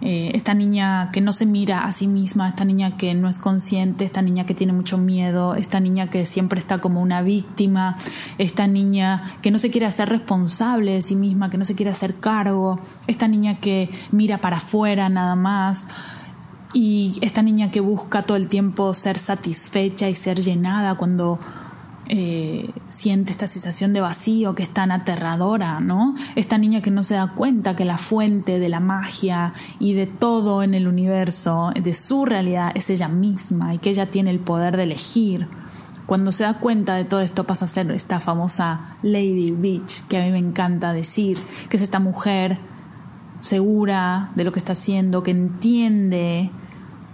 Eh, 0.00 0.30
esta 0.34 0.54
niña 0.54 1.10
que 1.12 1.20
no 1.20 1.32
se 1.32 1.44
mira 1.44 1.84
a 1.84 1.90
sí 1.90 2.06
misma, 2.06 2.48
esta 2.48 2.64
niña 2.64 2.96
que 2.96 3.14
no 3.14 3.28
es 3.28 3.38
consciente, 3.38 4.04
esta 4.04 4.22
niña 4.22 4.46
que 4.46 4.54
tiene 4.54 4.72
mucho 4.72 4.96
miedo, 4.96 5.56
esta 5.56 5.80
niña 5.80 6.08
que 6.08 6.24
siempre 6.24 6.60
está 6.60 6.78
como 6.78 7.02
una 7.02 7.20
víctima, 7.22 7.96
esta 8.38 8.68
niña 8.68 9.22
que 9.42 9.50
no 9.50 9.58
se 9.58 9.70
quiere 9.70 9.86
hacer 9.86 10.08
responsable 10.08 10.92
de 10.92 11.02
sí 11.02 11.16
misma, 11.16 11.50
que 11.50 11.58
no 11.58 11.64
se 11.64 11.74
quiere 11.74 11.90
hacer 11.90 12.14
cargo, 12.14 12.78
esta 13.08 13.26
niña 13.26 13.56
que 13.56 13.90
mira 14.12 14.38
para 14.38 14.58
afuera 14.58 15.08
nada 15.08 15.34
más. 15.34 15.88
Y 16.74 17.18
esta 17.22 17.42
niña 17.42 17.70
que 17.70 17.80
busca 17.80 18.22
todo 18.22 18.36
el 18.36 18.46
tiempo 18.46 18.92
ser 18.92 19.18
satisfecha 19.18 20.08
y 20.08 20.14
ser 20.14 20.38
llenada 20.38 20.96
cuando 20.96 21.40
eh, 22.08 22.70
siente 22.88 23.32
esta 23.32 23.46
sensación 23.46 23.92
de 23.92 24.00
vacío 24.00 24.54
que 24.54 24.62
es 24.62 24.70
tan 24.70 24.90
aterradora, 24.90 25.80
¿no? 25.80 26.14
Esta 26.36 26.56
niña 26.56 26.80
que 26.80 26.90
no 26.90 27.02
se 27.02 27.14
da 27.14 27.28
cuenta 27.28 27.76
que 27.76 27.84
la 27.84 27.98
fuente 27.98 28.58
de 28.58 28.68
la 28.70 28.80
magia 28.80 29.52
y 29.78 29.92
de 29.92 30.06
todo 30.06 30.62
en 30.62 30.72
el 30.72 30.88
universo, 30.88 31.70
de 31.74 31.92
su 31.92 32.24
realidad, 32.24 32.72
es 32.74 32.88
ella 32.88 33.08
misma 33.08 33.74
y 33.74 33.78
que 33.78 33.90
ella 33.90 34.06
tiene 34.06 34.30
el 34.30 34.38
poder 34.38 34.76
de 34.76 34.84
elegir. 34.84 35.48
Cuando 36.06 36.32
se 36.32 36.44
da 36.44 36.54
cuenta 36.54 36.94
de 36.94 37.04
todo 37.04 37.20
esto 37.20 37.44
pasa 37.44 37.66
a 37.66 37.68
ser 37.68 37.90
esta 37.90 38.18
famosa 38.20 38.94
Lady 39.02 39.50
Beach, 39.50 40.06
que 40.08 40.16
a 40.16 40.24
mí 40.24 40.30
me 40.30 40.38
encanta 40.38 40.94
decir, 40.94 41.38
que 41.68 41.76
es 41.76 41.82
esta 41.82 41.98
mujer 41.98 42.56
segura 43.40 44.30
de 44.34 44.44
lo 44.44 44.52
que 44.52 44.58
está 44.58 44.72
haciendo, 44.72 45.22
que 45.22 45.32
entiende 45.32 46.50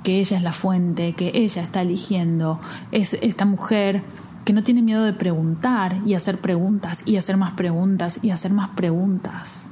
que 0.05 0.21
ella 0.21 0.37
es 0.37 0.43
la 0.45 0.53
fuente, 0.53 1.15
que 1.15 1.33
ella 1.35 1.63
está 1.63 1.83
eligiendo, 1.83 2.61
es 2.93 3.15
esta 3.15 3.47
mujer 3.47 4.03
que 4.45 4.53
no 4.53 4.63
tiene 4.63 4.83
miedo 4.83 5.03
de 5.03 5.13
preguntar 5.13 5.99
y 6.07 6.15
hacer 6.15 6.39
preguntas 6.39 7.03
y 7.07 7.17
hacer 7.17 7.37
más 7.37 7.53
preguntas 7.53 8.21
y 8.23 8.31
hacer 8.31 8.53
más 8.53 8.71
preguntas 8.71 9.69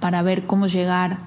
para 0.00 0.22
ver 0.22 0.46
cómo 0.46 0.66
llegar 0.66 1.18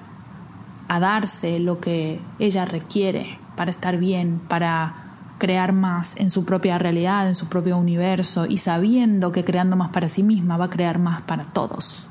a 0.88 1.00
darse 1.00 1.58
lo 1.58 1.80
que 1.80 2.20
ella 2.38 2.64
requiere 2.64 3.38
para 3.56 3.70
estar 3.70 3.98
bien, 3.98 4.40
para 4.48 4.94
crear 5.38 5.72
más 5.72 6.16
en 6.16 6.30
su 6.30 6.44
propia 6.44 6.78
realidad, 6.78 7.26
en 7.26 7.34
su 7.34 7.48
propio 7.48 7.76
universo 7.76 8.46
y 8.46 8.56
sabiendo 8.56 9.32
que 9.32 9.44
creando 9.44 9.76
más 9.76 9.90
para 9.90 10.08
sí 10.08 10.22
misma 10.22 10.56
va 10.56 10.66
a 10.66 10.70
crear 10.70 10.98
más 10.98 11.22
para 11.22 11.44
todos. 11.44 12.06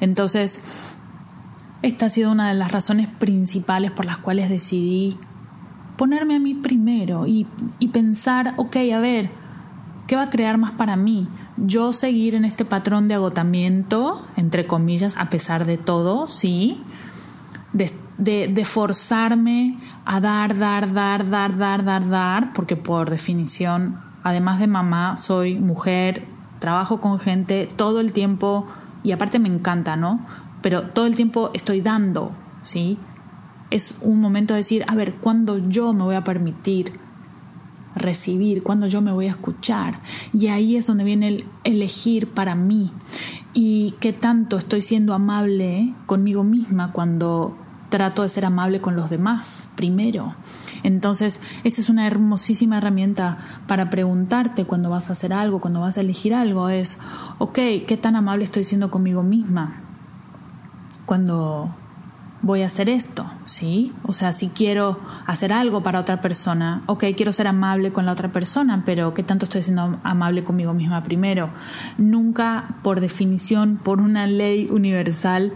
Entonces, 0.00 0.98
esta 1.82 2.06
ha 2.06 2.08
sido 2.08 2.32
una 2.32 2.48
de 2.48 2.54
las 2.54 2.72
razones 2.72 3.08
principales 3.08 3.90
por 3.90 4.04
las 4.04 4.18
cuales 4.18 4.48
decidí 4.48 5.16
ponerme 5.96 6.36
a 6.36 6.40
mí 6.40 6.54
primero 6.54 7.26
y, 7.26 7.46
y 7.78 7.88
pensar, 7.88 8.54
ok, 8.56 8.76
a 8.94 8.98
ver, 8.98 9.30
¿Qué 10.06 10.16
va 10.16 10.22
a 10.22 10.30
crear 10.30 10.58
más 10.58 10.72
para 10.72 10.96
mí? 10.96 11.26
Yo 11.56 11.92
seguir 11.92 12.34
en 12.34 12.44
este 12.44 12.64
patrón 12.64 13.08
de 13.08 13.14
agotamiento, 13.14 14.22
entre 14.36 14.66
comillas, 14.66 15.16
a 15.16 15.30
pesar 15.30 15.64
de 15.64 15.78
todo, 15.78 16.26
sí. 16.26 16.82
De, 17.72 17.90
de, 18.48 18.64
forzarme 18.64 19.76
a 20.04 20.20
dar, 20.20 20.56
dar, 20.56 20.92
dar, 20.92 21.28
dar, 21.28 21.56
dar, 21.56 21.84
dar, 21.84 22.08
dar, 22.08 22.52
porque 22.52 22.76
por 22.76 23.10
definición, 23.10 23.98
además 24.22 24.60
de 24.60 24.68
mamá, 24.68 25.16
soy 25.16 25.58
mujer, 25.58 26.24
trabajo 26.60 27.00
con 27.00 27.18
gente 27.18 27.68
todo 27.74 27.98
el 27.98 28.12
tiempo 28.12 28.66
y 29.02 29.10
aparte 29.10 29.40
me 29.40 29.48
encanta, 29.48 29.96
¿no? 29.96 30.20
Pero 30.62 30.82
todo 30.82 31.06
el 31.06 31.16
tiempo 31.16 31.50
estoy 31.52 31.80
dando, 31.80 32.30
¿sí? 32.62 32.96
Es 33.70 33.96
un 34.02 34.20
momento 34.20 34.54
de 34.54 34.58
decir, 34.58 34.84
a 34.86 34.94
ver, 34.94 35.14
¿cuándo 35.14 35.58
yo 35.58 35.92
me 35.92 36.04
voy 36.04 36.14
a 36.14 36.22
permitir 36.22 36.92
recibir, 37.94 38.62
cuando 38.62 38.86
yo 38.86 39.00
me 39.00 39.12
voy 39.12 39.26
a 39.26 39.30
escuchar. 39.30 39.98
Y 40.32 40.48
ahí 40.48 40.76
es 40.76 40.86
donde 40.86 41.04
viene 41.04 41.28
el 41.28 41.44
elegir 41.64 42.28
para 42.28 42.54
mí. 42.54 42.90
Y 43.52 43.94
qué 44.00 44.12
tanto 44.12 44.58
estoy 44.58 44.80
siendo 44.80 45.14
amable 45.14 45.94
conmigo 46.06 46.42
misma 46.42 46.92
cuando 46.92 47.56
trato 47.88 48.22
de 48.22 48.28
ser 48.28 48.44
amable 48.44 48.80
con 48.80 48.96
los 48.96 49.08
demás 49.08 49.68
primero. 49.76 50.34
Entonces, 50.82 51.40
esa 51.62 51.80
es 51.80 51.88
una 51.88 52.08
hermosísima 52.08 52.78
herramienta 52.78 53.38
para 53.68 53.88
preguntarte 53.88 54.64
cuando 54.64 54.90
vas 54.90 55.10
a 55.10 55.12
hacer 55.12 55.32
algo, 55.32 55.60
cuando 55.60 55.80
vas 55.80 55.96
a 55.96 56.00
elegir 56.00 56.34
algo, 56.34 56.68
es, 56.68 56.98
ok, 57.38 57.58
¿qué 57.86 57.96
tan 58.00 58.16
amable 58.16 58.42
estoy 58.42 58.64
siendo 58.64 58.90
conmigo 58.90 59.22
misma? 59.22 59.80
Cuando 61.06 61.70
voy 62.44 62.60
a 62.60 62.66
hacer 62.66 62.90
esto, 62.90 63.24
¿sí? 63.44 63.92
O 64.02 64.12
sea, 64.12 64.32
si 64.32 64.50
quiero 64.50 65.00
hacer 65.26 65.50
algo 65.50 65.82
para 65.82 65.98
otra 65.98 66.20
persona, 66.20 66.82
ok, 66.86 67.04
quiero 67.16 67.32
ser 67.32 67.46
amable 67.46 67.90
con 67.90 68.04
la 68.04 68.12
otra 68.12 68.28
persona, 68.28 68.82
pero 68.84 69.14
¿qué 69.14 69.22
tanto 69.22 69.46
estoy 69.46 69.62
siendo 69.62 69.98
amable 70.04 70.44
conmigo 70.44 70.74
misma 70.74 71.02
primero? 71.02 71.48
Nunca, 71.96 72.64
por 72.82 73.00
definición, 73.00 73.80
por 73.82 74.02
una 74.02 74.26
ley 74.26 74.68
universal, 74.70 75.54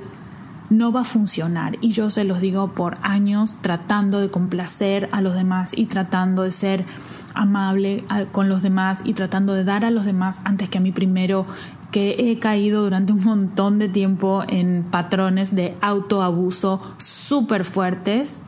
no 0.70 0.90
va 0.92 1.02
a 1.02 1.04
funcionar. 1.04 1.76
Y 1.80 1.90
yo 1.90 2.10
se 2.10 2.24
los 2.24 2.40
digo 2.40 2.68
por 2.68 2.96
años 3.02 3.56
tratando 3.60 4.20
de 4.20 4.30
complacer 4.30 5.08
a 5.12 5.20
los 5.20 5.34
demás 5.34 5.76
y 5.76 5.86
tratando 5.86 6.42
de 6.42 6.50
ser 6.50 6.84
amable 7.34 8.04
con 8.32 8.48
los 8.48 8.62
demás 8.62 9.02
y 9.04 9.12
tratando 9.12 9.52
de 9.54 9.64
dar 9.64 9.84
a 9.84 9.90
los 9.90 10.04
demás 10.04 10.40
antes 10.44 10.68
que 10.68 10.78
a 10.78 10.80
mí 10.80 10.92
primero 10.92 11.46
que 11.90 12.16
he 12.18 12.38
caído 12.38 12.82
durante 12.82 13.12
un 13.12 13.24
montón 13.24 13.78
de 13.78 13.88
tiempo 13.88 14.42
en 14.46 14.84
patrones 14.90 15.54
de 15.54 15.74
autoabuso 15.80 16.80
súper 16.98 17.64
fuertes, 17.64 18.42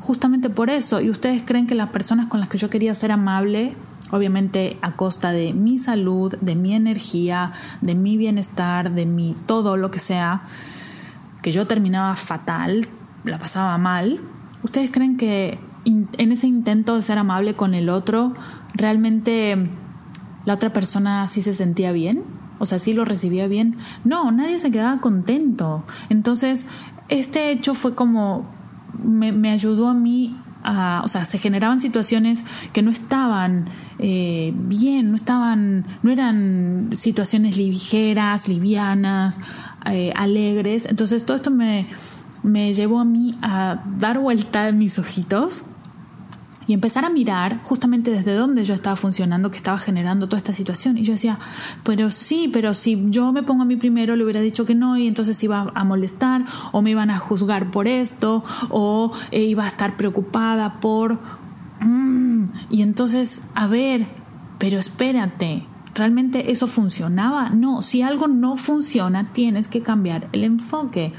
justamente 0.00 0.48
por 0.48 0.70
eso. 0.70 1.00
Y 1.00 1.10
ustedes 1.10 1.42
creen 1.42 1.66
que 1.66 1.74
las 1.74 1.90
personas 1.90 2.28
con 2.28 2.40
las 2.40 2.48
que 2.48 2.58
yo 2.58 2.70
quería 2.70 2.94
ser 2.94 3.10
amable, 3.10 3.74
obviamente 4.10 4.78
a 4.80 4.92
costa 4.92 5.32
de 5.32 5.52
mi 5.52 5.76
salud, 5.78 6.34
de 6.40 6.54
mi 6.54 6.74
energía, 6.74 7.52
de 7.80 7.94
mi 7.94 8.16
bienestar, 8.16 8.92
de 8.92 9.06
mi 9.06 9.34
todo 9.46 9.76
lo 9.76 9.90
que 9.90 9.98
sea, 9.98 10.42
que 11.42 11.50
yo 11.50 11.66
terminaba 11.66 12.14
fatal, 12.16 12.86
la 13.24 13.38
pasaba 13.38 13.76
mal, 13.78 14.20
¿ustedes 14.62 14.90
creen 14.90 15.16
que 15.16 15.58
en 15.84 16.32
ese 16.32 16.46
intento 16.46 16.94
de 16.94 17.02
ser 17.02 17.18
amable 17.18 17.54
con 17.54 17.74
el 17.74 17.88
otro, 17.88 18.34
realmente 18.74 19.56
la 20.44 20.54
otra 20.54 20.72
persona 20.72 21.26
sí 21.28 21.42
se 21.42 21.54
sentía 21.54 21.92
bien? 21.92 22.22
O 22.58 22.66
sea, 22.66 22.78
sí 22.78 22.92
lo 22.92 23.04
recibía 23.04 23.46
bien. 23.48 23.76
No, 24.04 24.30
nadie 24.30 24.58
se 24.58 24.70
quedaba 24.70 25.00
contento. 25.00 25.84
Entonces, 26.08 26.66
este 27.08 27.50
hecho 27.50 27.74
fue 27.74 27.94
como, 27.94 28.46
me, 29.02 29.50
ayudó 29.50 29.88
a 29.88 29.94
mí 29.94 30.36
a, 30.64 31.02
o 31.04 31.08
sea, 31.08 31.24
se 31.24 31.38
generaban 31.38 31.80
situaciones 31.80 32.44
que 32.72 32.82
no 32.82 32.90
estaban 32.90 33.66
eh, 33.98 34.52
bien, 34.54 35.10
no 35.10 35.16
estaban, 35.16 35.86
no 36.02 36.10
eran 36.10 36.90
situaciones 36.92 37.56
ligeras, 37.56 38.48
livianas, 38.48 39.40
eh, 39.86 40.12
alegres. 40.16 40.86
Entonces, 40.86 41.24
todo 41.24 41.36
esto 41.36 41.50
me, 41.50 41.86
me 42.42 42.72
llevó 42.74 43.00
a 43.00 43.04
mí 43.04 43.36
a 43.42 43.82
dar 43.98 44.18
vuelta 44.18 44.72
mis 44.72 44.98
ojitos 44.98 45.64
y 46.68 46.74
empezar 46.74 47.06
a 47.06 47.10
mirar 47.10 47.60
justamente 47.62 48.10
desde 48.10 48.34
dónde 48.34 48.62
yo 48.62 48.74
estaba 48.74 48.94
funcionando, 48.94 49.50
que 49.50 49.56
estaba 49.56 49.78
generando 49.78 50.26
toda 50.26 50.36
esta 50.36 50.52
situación. 50.52 50.98
Y 50.98 51.02
yo 51.02 51.12
decía, 51.12 51.38
pero 51.82 52.10
sí, 52.10 52.50
pero 52.52 52.74
si 52.74 53.06
yo 53.08 53.32
me 53.32 53.42
pongo 53.42 53.62
a 53.62 53.64
mí 53.64 53.76
primero, 53.76 54.14
le 54.16 54.22
hubiera 54.22 54.42
dicho 54.42 54.66
que 54.66 54.74
no 54.74 54.98
y 54.98 55.06
entonces 55.06 55.42
iba 55.42 55.72
a 55.74 55.84
molestar 55.84 56.44
o 56.72 56.82
me 56.82 56.90
iban 56.90 57.10
a 57.10 57.18
juzgar 57.18 57.70
por 57.70 57.88
esto 57.88 58.44
o 58.68 59.10
eh, 59.30 59.44
iba 59.44 59.64
a 59.64 59.68
estar 59.68 59.96
preocupada 59.96 60.78
por... 60.80 61.18
Mm, 61.80 62.44
y 62.68 62.82
entonces, 62.82 63.48
a 63.54 63.66
ver, 63.66 64.06
pero 64.58 64.78
espérate, 64.78 65.64
¿realmente 65.94 66.52
eso 66.52 66.66
funcionaba? 66.66 67.48
No, 67.48 67.80
si 67.80 68.02
algo 68.02 68.28
no 68.28 68.58
funciona, 68.58 69.32
tienes 69.32 69.68
que 69.68 69.80
cambiar 69.80 70.28
el 70.32 70.44
enfoque. 70.44 71.14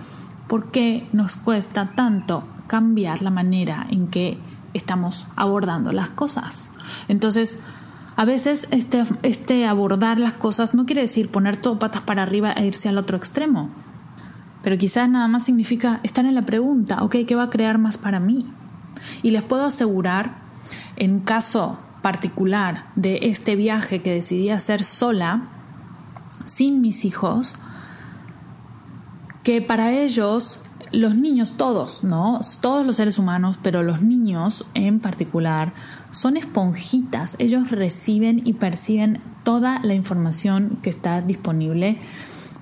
¿Por 0.47 0.69
qué 0.69 1.07
nos 1.11 1.35
cuesta 1.35 1.89
tanto 1.95 2.43
cambiar 2.67 3.23
la 3.23 3.31
manera 3.31 3.87
en 3.89 4.09
que 4.09 4.37
estamos 4.73 5.27
abordando 5.35 5.91
las 5.91 6.09
cosas. 6.09 6.71
Entonces, 7.07 7.59
a 8.15 8.25
veces 8.25 8.67
este, 8.71 9.03
este 9.23 9.65
abordar 9.65 10.19
las 10.19 10.33
cosas 10.33 10.73
no 10.73 10.85
quiere 10.85 11.01
decir 11.01 11.29
poner 11.29 11.57
todo 11.57 11.79
patas 11.79 12.01
para 12.01 12.23
arriba 12.23 12.51
e 12.51 12.65
irse 12.65 12.89
al 12.89 12.97
otro 12.97 13.17
extremo. 13.17 13.69
Pero 14.61 14.77
quizás 14.77 15.09
nada 15.09 15.27
más 15.27 15.45
significa 15.45 16.01
estar 16.03 16.25
en 16.25 16.35
la 16.35 16.41
pregunta, 16.41 17.03
ok, 17.03 17.15
¿qué 17.25 17.35
va 17.35 17.43
a 17.43 17.49
crear 17.49 17.77
más 17.77 17.97
para 17.97 18.19
mí? 18.19 18.45
Y 19.23 19.31
les 19.31 19.41
puedo 19.41 19.65
asegurar, 19.65 20.35
en 20.97 21.21
caso 21.21 21.79
particular 22.01 22.85
de 22.95 23.19
este 23.23 23.55
viaje 23.55 24.01
que 24.01 24.13
decidí 24.13 24.49
hacer 24.49 24.83
sola, 24.83 25.43
sin 26.45 26.81
mis 26.81 27.05
hijos, 27.05 27.55
que 29.43 29.61
para 29.61 29.91
ellos 29.93 30.59
los 30.91 31.15
niños, 31.15 31.58
todos, 31.58 32.03
¿no? 32.03 32.39
Todos 32.62 32.86
los 32.86 32.96
seres 32.96 33.19
humanos, 33.19 33.60
pero 33.62 33.84
los 33.84 34.01
niños 34.01 34.65
en 34.74 35.00
particular, 35.00 35.74
son 36.12 36.38
esponjitas. 36.38 37.36
Ellos 37.39 37.71
reciben 37.71 38.41
y 38.45 38.54
perciben 38.54 39.19
toda 39.43 39.80
la 39.84 39.93
información 39.93 40.78
que 40.82 40.89
está 40.89 41.21
disponible 41.21 41.99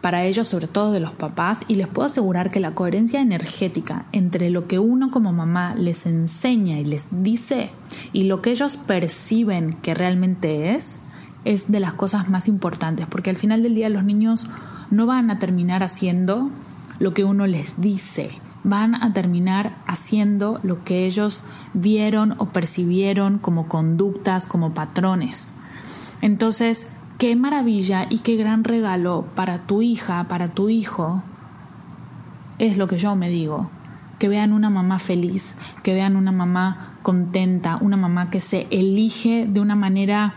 para 0.02 0.24
ellos, 0.24 0.48
sobre 0.48 0.68
todo 0.68 0.92
de 0.92 1.00
los 1.00 1.12
papás, 1.12 1.64
y 1.68 1.76
les 1.76 1.88
puedo 1.88 2.06
asegurar 2.06 2.52
que 2.52 2.60
la 2.60 2.72
coherencia 2.72 3.20
energética 3.22 4.06
entre 4.12 4.50
lo 4.50 4.68
que 4.68 4.80
uno 4.80 5.12
como 5.12 5.34
mamá 5.34 5.76
les 5.76 6.06
enseña 6.06 6.80
y 6.80 6.86
les 6.86 7.24
dice 7.24 7.72
y 8.14 8.24
lo 8.24 8.42
que 8.42 8.52
ellos 8.52 8.78
perciben 8.78 9.74
que 9.74 9.94
realmente 9.94 10.76
es, 10.76 11.02
es 11.46 11.72
de 11.72 11.80
las 11.80 11.94
cosas 11.94 12.30
más 12.30 12.48
importantes, 12.48 13.08
porque 13.08 13.30
al 13.30 13.38
final 13.38 13.64
del 13.64 13.76
día 13.76 13.90
los 13.90 14.04
niños 14.04 14.48
no 14.92 15.06
van 15.06 15.32
a 15.32 15.40
terminar 15.40 15.84
haciendo 15.84 16.50
lo 17.00 17.14
que 17.14 17.24
uno 17.24 17.48
les 17.48 17.80
dice, 17.80 18.32
van 18.64 18.96
a 18.96 19.14
terminar 19.14 19.76
haciendo 19.86 20.60
lo 20.64 20.84
que 20.84 21.06
ellos 21.06 21.42
vieron 21.74 22.36
o 22.38 22.48
percibieron 22.48 23.38
como 23.38 23.68
conductas, 23.68 24.48
como 24.48 24.74
patrones. 24.74 25.54
Entonces, 26.22 26.94
qué 27.18 27.36
maravilla 27.36 28.08
y 28.10 28.20
qué 28.20 28.36
gran 28.36 28.64
regalo 28.64 29.26
para 29.36 29.60
tu 29.60 29.82
hija, 29.82 30.26
para 30.26 30.50
tu 30.50 30.70
hijo, 30.70 31.22
es 32.60 32.78
lo 32.78 32.88
que 32.88 32.98
yo 32.98 33.16
me 33.16 33.30
digo. 33.30 33.70
Que 34.20 34.28
vean 34.28 34.52
una 34.52 34.72
mamá 34.72 34.98
feliz, 34.98 35.58
que 35.84 35.94
vean 35.94 36.16
una 36.16 36.32
mamá 36.32 36.94
contenta, 37.04 37.78
una 37.82 37.98
mamá 37.98 38.30
que 38.30 38.40
se 38.40 38.68
elige 38.72 39.46
de 39.48 39.60
una 39.60 39.76
manera 39.76 40.34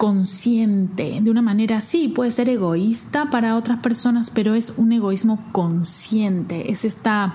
consciente, 0.00 1.18
de 1.20 1.30
una 1.30 1.42
manera 1.42 1.76
así, 1.76 2.08
puede 2.08 2.30
ser 2.30 2.48
egoísta 2.48 3.28
para 3.28 3.54
otras 3.54 3.80
personas, 3.80 4.30
pero 4.30 4.54
es 4.54 4.72
un 4.78 4.92
egoísmo 4.92 5.38
consciente, 5.52 6.72
es 6.72 6.86
esta 6.86 7.34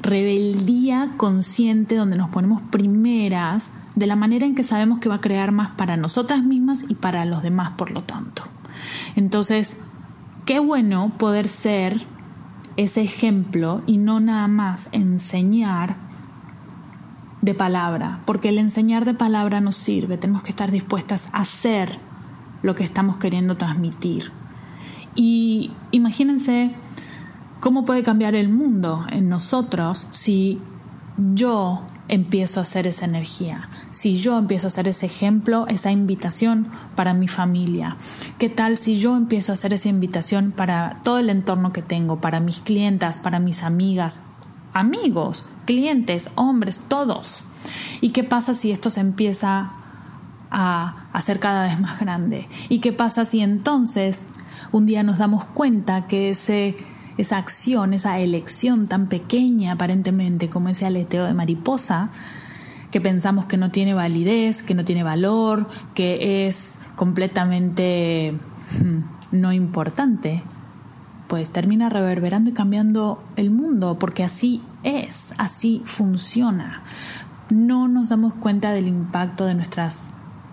rebeldía 0.00 1.12
consciente 1.18 1.96
donde 1.96 2.16
nos 2.16 2.30
ponemos 2.30 2.62
primeras 2.62 3.74
de 3.96 4.06
la 4.06 4.16
manera 4.16 4.46
en 4.46 4.54
que 4.54 4.64
sabemos 4.64 4.98
que 4.98 5.10
va 5.10 5.16
a 5.16 5.20
crear 5.20 5.52
más 5.52 5.72
para 5.72 5.98
nosotras 5.98 6.42
mismas 6.42 6.86
y 6.88 6.94
para 6.94 7.26
los 7.26 7.42
demás, 7.42 7.72
por 7.72 7.90
lo 7.90 8.02
tanto. 8.02 8.44
Entonces, 9.14 9.80
qué 10.46 10.58
bueno 10.58 11.12
poder 11.18 11.48
ser 11.48 12.00
ese 12.78 13.02
ejemplo 13.02 13.82
y 13.86 13.98
no 13.98 14.20
nada 14.20 14.48
más 14.48 14.88
enseñar 14.92 15.96
de 17.42 17.54
palabra, 17.54 18.20
porque 18.26 18.50
el 18.50 18.58
enseñar 18.58 19.04
de 19.04 19.14
palabra 19.14 19.60
nos 19.60 19.76
sirve, 19.76 20.18
tenemos 20.18 20.42
que 20.42 20.50
estar 20.50 20.70
dispuestas 20.70 21.30
a 21.32 21.38
hacer 21.38 21.98
lo 22.62 22.74
que 22.74 22.84
estamos 22.84 23.16
queriendo 23.16 23.56
transmitir. 23.56 24.30
Y 25.14 25.72
imagínense 25.90 26.74
cómo 27.60 27.84
puede 27.84 28.02
cambiar 28.02 28.34
el 28.34 28.48
mundo 28.48 29.06
en 29.10 29.28
nosotros 29.28 30.06
si 30.10 30.60
yo 31.34 31.82
empiezo 32.08 32.60
a 32.60 32.62
hacer 32.62 32.86
esa 32.86 33.04
energía, 33.04 33.68
si 33.90 34.18
yo 34.18 34.36
empiezo 34.36 34.66
a 34.66 34.68
hacer 34.68 34.88
ese 34.88 35.06
ejemplo, 35.06 35.66
esa 35.68 35.92
invitación 35.92 36.66
para 36.96 37.14
mi 37.14 37.28
familia. 37.28 37.96
¿Qué 38.38 38.48
tal 38.48 38.76
si 38.76 38.98
yo 38.98 39.16
empiezo 39.16 39.52
a 39.52 39.54
hacer 39.54 39.72
esa 39.72 39.88
invitación 39.88 40.52
para 40.52 41.00
todo 41.04 41.18
el 41.18 41.30
entorno 41.30 41.72
que 41.72 41.82
tengo, 41.82 42.20
para 42.20 42.40
mis 42.40 42.58
clientas, 42.58 43.20
para 43.20 43.38
mis 43.38 43.62
amigas, 43.62 44.24
amigos, 44.72 45.46
clientes, 45.70 46.32
hombres, 46.34 46.86
todos. 46.88 47.44
¿Y 48.00 48.08
qué 48.10 48.24
pasa 48.24 48.54
si 48.54 48.72
esto 48.72 48.90
se 48.90 48.98
empieza 48.98 49.70
a 50.50 51.06
hacer 51.12 51.38
cada 51.38 51.62
vez 51.62 51.78
más 51.78 52.00
grande? 52.00 52.48
¿Y 52.68 52.80
qué 52.80 52.92
pasa 52.92 53.24
si 53.24 53.38
entonces 53.38 54.26
un 54.72 54.84
día 54.84 55.04
nos 55.04 55.18
damos 55.18 55.44
cuenta 55.44 56.08
que 56.08 56.30
ese, 56.30 56.76
esa 57.18 57.36
acción, 57.36 57.94
esa 57.94 58.18
elección 58.18 58.88
tan 58.88 59.06
pequeña 59.06 59.70
aparentemente 59.70 60.50
como 60.50 60.70
ese 60.70 60.86
aleteo 60.86 61.24
de 61.24 61.34
mariposa, 61.34 62.08
que 62.90 63.00
pensamos 63.00 63.46
que 63.46 63.56
no 63.56 63.70
tiene 63.70 63.94
validez, 63.94 64.64
que 64.64 64.74
no 64.74 64.84
tiene 64.84 65.04
valor, 65.04 65.68
que 65.94 66.48
es 66.48 66.80
completamente 66.96 68.34
hmm, 68.82 69.36
no 69.38 69.52
importante, 69.52 70.42
pues 71.28 71.52
termina 71.52 71.88
reverberando 71.90 72.50
y 72.50 72.54
cambiando 72.54 73.22
el 73.36 73.52
mundo, 73.52 74.00
porque 74.00 74.24
así 74.24 74.62
es, 74.82 75.34
así 75.38 75.82
funciona. 75.84 76.82
No 77.50 77.88
nos 77.88 78.10
damos 78.10 78.34
cuenta 78.34 78.72
del 78.72 78.86
impacto 78.86 79.46
de 79.46 79.54
nuestras 79.54 80.10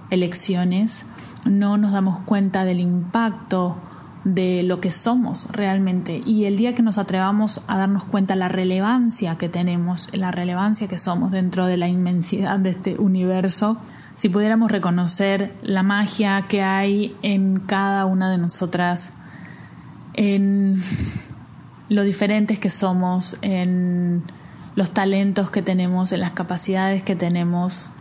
elecciones, 0.10 1.06
no 1.46 1.78
nos 1.78 1.92
damos 1.92 2.20
cuenta 2.22 2.66
del 2.66 2.80
impacto 2.80 3.78
de 4.24 4.64
lo 4.64 4.82
que 4.82 4.92
somos 4.92 5.48
realmente. 5.52 6.22
Y 6.26 6.46
el 6.46 6.58
día 6.58 6.76
que 6.76 6.82
nos 6.82 6.98
atrevamos 6.98 7.62
a 7.68 7.78
darnos 7.78 8.04
cuenta 8.04 8.36
la 8.36 8.50
relevancia 8.50 9.38
que 9.38 9.48
tenemos, 9.48 10.10
la 10.14 10.32
relevancia 10.32 10.88
que 10.88 10.98
somos 10.98 11.32
dentro 11.32 11.66
de 11.66 11.78
la 11.78 11.88
inmensidad 11.88 12.60
de 12.60 12.72
este 12.72 12.96
universo, 12.98 13.78
si 14.16 14.30
pudiéramos 14.30 14.72
reconocer 14.72 15.54
la 15.62 15.84
magia 15.84 16.46
que 16.50 16.64
hay 16.64 17.16
en 17.22 17.60
cada 17.60 18.06
una 18.06 18.32
de 18.32 18.38
nosotras, 18.38 19.14
en 20.16 20.82
lo 21.90 22.04
diferentes 22.04 22.60
que 22.60 22.70
somos, 22.70 23.38
en 23.42 24.24
los 24.76 24.92
talentos 24.92 25.52
que 25.52 25.62
tenemos, 25.62 26.12
en 26.12 26.20
las 26.20 26.32
capacidades 26.32 27.04
que 27.04 27.16
tenemos, 27.16 27.92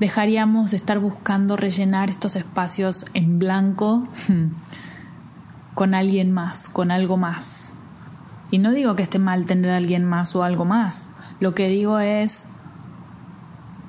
dejaríamos 0.00 0.70
de 0.70 0.76
estar 0.76 0.98
buscando 0.98 1.56
rellenar 1.56 2.10
estos 2.10 2.36
espacios 2.36 3.06
en 3.14 3.38
blanco 3.38 4.06
con 5.74 5.94
alguien 5.94 6.32
más, 6.32 6.68
con 6.68 6.90
algo 6.90 7.16
más. 7.16 7.74
Y 8.50 8.58
no 8.58 8.72
digo 8.72 8.94
que 8.94 9.02
esté 9.02 9.18
mal 9.18 9.46
tener 9.46 9.70
a 9.70 9.76
alguien 9.76 10.04
más 10.04 10.36
o 10.36 10.44
algo 10.44 10.64
más. 10.64 11.12
Lo 11.40 11.54
que 11.54 11.68
digo 11.68 11.98
es, 11.98 12.50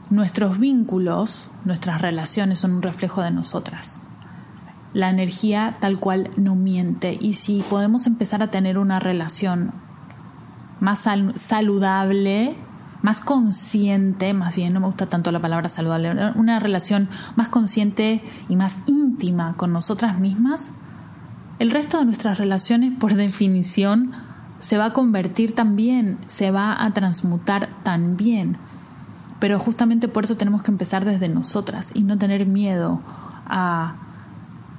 nuestros 0.10 0.60
vínculos, 0.60 1.52
nuestras 1.64 2.02
relaciones 2.02 2.60
son 2.60 2.74
un 2.76 2.82
reflejo 2.82 3.22
de 3.22 3.32
nosotras. 3.32 4.02
La 4.96 5.12
energía 5.12 5.76
tal 5.80 6.00
cual 6.00 6.32
no 6.38 6.56
miente. 6.56 7.16
Y 7.20 7.34
si 7.34 7.62
podemos 7.70 8.08
empezar 8.08 8.42
a 8.42 8.48
tener 8.50 8.80
una 8.80 9.00
relación 9.00 9.72
más 10.80 11.08
saludable, 11.36 12.56
más 13.02 13.22
consciente, 13.22 14.34
más 14.34 14.56
bien, 14.56 14.74
no 14.74 14.80
me 14.80 14.88
gusta 14.88 15.06
tanto 15.06 15.32
la 15.32 15.40
palabra 15.40 15.70
saludable, 15.70 16.32
una 16.36 16.60
relación 16.60 17.10
más 17.36 17.50
consciente 17.50 18.24
y 18.50 18.56
más 18.56 18.84
íntima 18.88 19.54
con 19.58 19.74
nosotras 19.74 20.18
mismas, 20.18 20.76
el 21.60 21.72
resto 21.72 22.00
de 22.00 22.06
nuestras 22.06 22.38
relaciones, 22.38 22.94
por 22.98 23.14
definición, 23.16 24.12
se 24.60 24.78
va 24.78 24.86
a 24.86 24.94
convertir 24.94 25.54
también, 25.54 26.18
se 26.28 26.52
va 26.52 26.84
a 26.84 26.92
transmutar 26.92 27.70
también. 27.84 28.58
Pero 29.40 29.60
justamente 29.60 30.08
por 30.08 30.24
eso 30.24 30.38
tenemos 30.38 30.64
que 30.64 30.72
empezar 30.72 31.06
desde 31.06 31.30
nosotras 31.30 31.92
y 31.94 32.04
no 32.04 32.18
tener 32.18 32.46
miedo 32.46 33.02
a, 33.46 33.96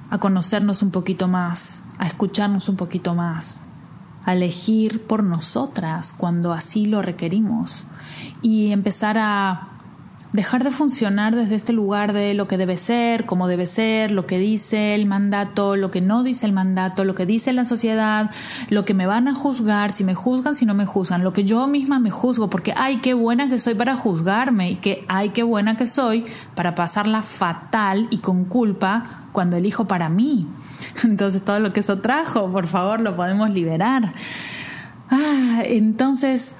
a 0.09 0.19
conocernos 0.19 0.83
un 0.83 0.91
poquito 0.91 1.27
más, 1.27 1.85
a 1.97 2.07
escucharnos 2.07 2.69
un 2.69 2.75
poquito 2.75 3.15
más, 3.15 3.65
a 4.25 4.33
elegir 4.33 5.05
por 5.05 5.23
nosotras 5.23 6.13
cuando 6.17 6.53
así 6.53 6.85
lo 6.85 7.01
requerimos 7.01 7.85
y 8.41 8.71
empezar 8.71 9.17
a 9.17 9.69
dejar 10.33 10.63
de 10.63 10.71
funcionar 10.71 11.35
desde 11.35 11.55
este 11.55 11.73
lugar 11.73 12.13
de 12.13 12.33
lo 12.33 12.47
que 12.47 12.57
debe 12.57 12.77
ser, 12.77 13.25
cómo 13.25 13.47
debe 13.47 13.65
ser, 13.65 14.11
lo 14.11 14.25
que 14.25 14.37
dice 14.37 14.93
el 14.93 15.05
mandato, 15.05 15.75
lo 15.75 15.89
que 15.89 16.01
no 16.01 16.23
dice 16.23 16.45
el 16.45 16.53
mandato, 16.53 17.05
lo 17.05 17.15
que 17.15 17.25
dice 17.25 17.53
la 17.53 17.65
sociedad, 17.65 18.29
lo 18.69 18.85
que 18.85 18.93
me 18.93 19.07
van 19.07 19.27
a 19.27 19.33
juzgar, 19.33 19.91
si 19.91 20.03
me 20.03 20.15
juzgan, 20.15 20.53
si 20.53 20.65
no 20.65 20.73
me 20.73 20.85
juzgan, 20.85 21.23
lo 21.23 21.33
que 21.33 21.43
yo 21.43 21.67
misma 21.67 21.99
me 21.99 22.11
juzgo, 22.11 22.49
porque 22.49 22.73
ay, 22.75 22.97
qué 22.97 23.13
buena 23.13 23.49
que 23.49 23.57
soy 23.57 23.75
para 23.75 23.95
juzgarme 23.95 24.71
y 24.71 24.75
que 24.75 25.05
ay, 25.07 25.29
qué 25.29 25.43
buena 25.43 25.77
que 25.77 25.85
soy 25.85 26.25
para 26.55 26.75
pasarla 26.75 27.23
fatal 27.23 28.07
y 28.11 28.17
con 28.17 28.45
culpa 28.45 29.05
cuando 29.37 29.55
elijo 29.55 29.85
para 29.85 30.09
mí. 30.09 30.47
Entonces 31.03 31.45
todo 31.45 31.59
lo 31.59 31.71
que 31.71 31.81
eso 31.81 31.99
trajo, 31.99 32.51
por 32.51 32.65
favor, 32.65 33.01
lo 33.01 33.15
podemos 33.15 33.51
liberar. 33.51 34.11
Ah, 35.11 35.61
entonces 35.63 36.55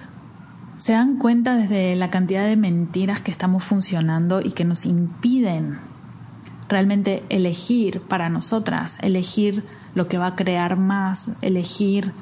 se 0.75 0.91
dan 0.91 1.17
cuenta 1.17 1.55
desde 1.55 1.95
la 1.95 2.11
cantidad 2.11 2.45
de 2.45 2.55
mentiras 2.55 3.19
que 3.19 3.31
estamos 3.31 3.63
funcionando 3.63 4.41
y 4.41 4.51
que 4.51 4.63
nos 4.63 4.85
impiden 4.85 5.79
realmente 6.69 7.23
elegir 7.29 7.99
para 7.99 8.29
nosotras, 8.29 8.99
elegir 9.01 9.65
lo 9.95 10.07
que 10.07 10.19
va 10.19 10.27
a 10.27 10.35
crear 10.35 10.77
más, 10.77 11.31
elegir 11.41 12.13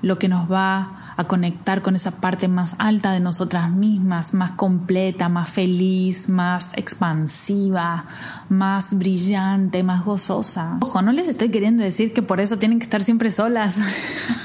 lo 0.00 0.16
que 0.20 0.28
nos 0.28 0.48
va 0.48 0.92
a 1.18 1.24
conectar 1.24 1.82
con 1.82 1.96
esa 1.96 2.12
parte 2.20 2.46
más 2.46 2.76
alta 2.78 3.10
de 3.10 3.18
nosotras 3.18 3.72
mismas, 3.72 4.34
más 4.34 4.52
completa, 4.52 5.28
más 5.28 5.50
feliz, 5.50 6.28
más 6.28 6.74
expansiva, 6.78 8.04
más 8.48 8.96
brillante, 8.96 9.82
más 9.82 10.04
gozosa. 10.04 10.78
Ojo, 10.80 11.02
no 11.02 11.10
les 11.10 11.26
estoy 11.26 11.48
queriendo 11.48 11.82
decir 11.82 12.12
que 12.12 12.22
por 12.22 12.40
eso 12.40 12.56
tienen 12.56 12.78
que 12.78 12.84
estar 12.84 13.02
siempre 13.02 13.32
solas. 13.32 13.80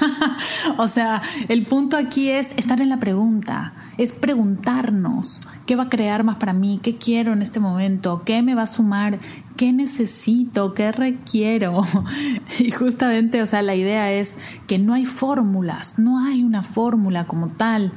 o 0.76 0.88
sea, 0.88 1.22
el 1.46 1.64
punto 1.64 1.96
aquí 1.96 2.30
es 2.30 2.54
estar 2.56 2.80
en 2.80 2.88
la 2.88 2.98
pregunta, 2.98 3.72
es 3.96 4.10
preguntarnos 4.10 5.42
qué 5.66 5.76
va 5.76 5.84
a 5.84 5.88
crear 5.88 6.24
más 6.24 6.38
para 6.38 6.52
mí, 6.52 6.80
qué 6.82 6.96
quiero 6.96 7.32
en 7.32 7.42
este 7.42 7.60
momento, 7.60 8.22
qué 8.24 8.42
me 8.42 8.56
va 8.56 8.62
a 8.62 8.66
sumar, 8.66 9.20
qué 9.56 9.72
necesito, 9.72 10.74
qué 10.74 10.92
requiero. 10.92 11.82
Y 12.60 12.70
justamente, 12.70 13.42
o 13.42 13.46
sea, 13.46 13.62
la 13.62 13.74
idea 13.74 14.12
es 14.12 14.36
que 14.68 14.78
no 14.78 14.94
hay 14.94 15.06
fórmulas, 15.06 15.98
no 15.98 16.24
hay 16.24 16.42
una 16.42 16.62
fórmula 16.62 17.26
como 17.26 17.48
tal. 17.48 17.92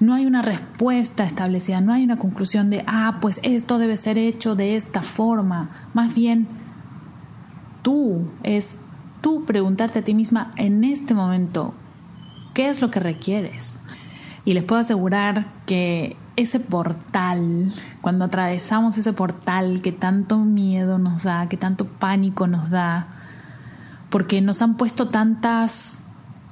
No 0.00 0.14
hay 0.14 0.26
una 0.26 0.42
respuesta 0.42 1.24
establecida, 1.24 1.80
no 1.80 1.92
hay 1.92 2.02
una 2.02 2.16
conclusión 2.16 2.70
de, 2.70 2.82
ah, 2.88 3.18
pues 3.20 3.38
esto 3.44 3.78
debe 3.78 3.96
ser 3.96 4.18
hecho 4.18 4.56
de 4.56 4.74
esta 4.74 5.00
forma. 5.00 5.70
Más 5.94 6.16
bien, 6.16 6.48
tú 7.82 8.26
es 8.42 8.78
tú 9.20 9.44
preguntarte 9.44 10.00
a 10.00 10.04
ti 10.04 10.12
misma 10.12 10.50
en 10.56 10.84
este 10.84 11.14
momento, 11.14 11.72
¿qué 12.52 12.68
es 12.68 12.82
lo 12.82 12.90
que 12.90 13.00
requieres? 13.00 13.80
Y 14.44 14.54
les 14.54 14.64
puedo 14.64 14.80
asegurar 14.80 15.46
que 15.64 16.16
ese 16.36 16.60
portal, 16.60 17.72
cuando 18.00 18.24
atravesamos 18.24 18.96
ese 18.98 19.12
portal 19.12 19.82
que 19.82 19.92
tanto 19.92 20.38
miedo 20.38 20.98
nos 20.98 21.24
da, 21.24 21.48
que 21.48 21.56
tanto 21.56 21.86
pánico 21.86 22.46
nos 22.46 22.70
da, 22.70 23.08
porque 24.10 24.40
nos 24.40 24.62
han 24.62 24.76
puesto 24.76 25.08
tantas 25.08 26.02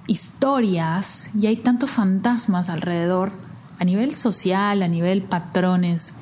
historias 0.07 1.31
y 1.35 1.47
hay 1.47 1.57
tantos 1.57 1.91
fantasmas 1.91 2.69
alrededor, 2.69 3.33
a 3.79 3.85
nivel 3.85 4.15
social, 4.15 4.83
a 4.83 4.89
nivel 4.89 5.23
patrones, 5.23 6.15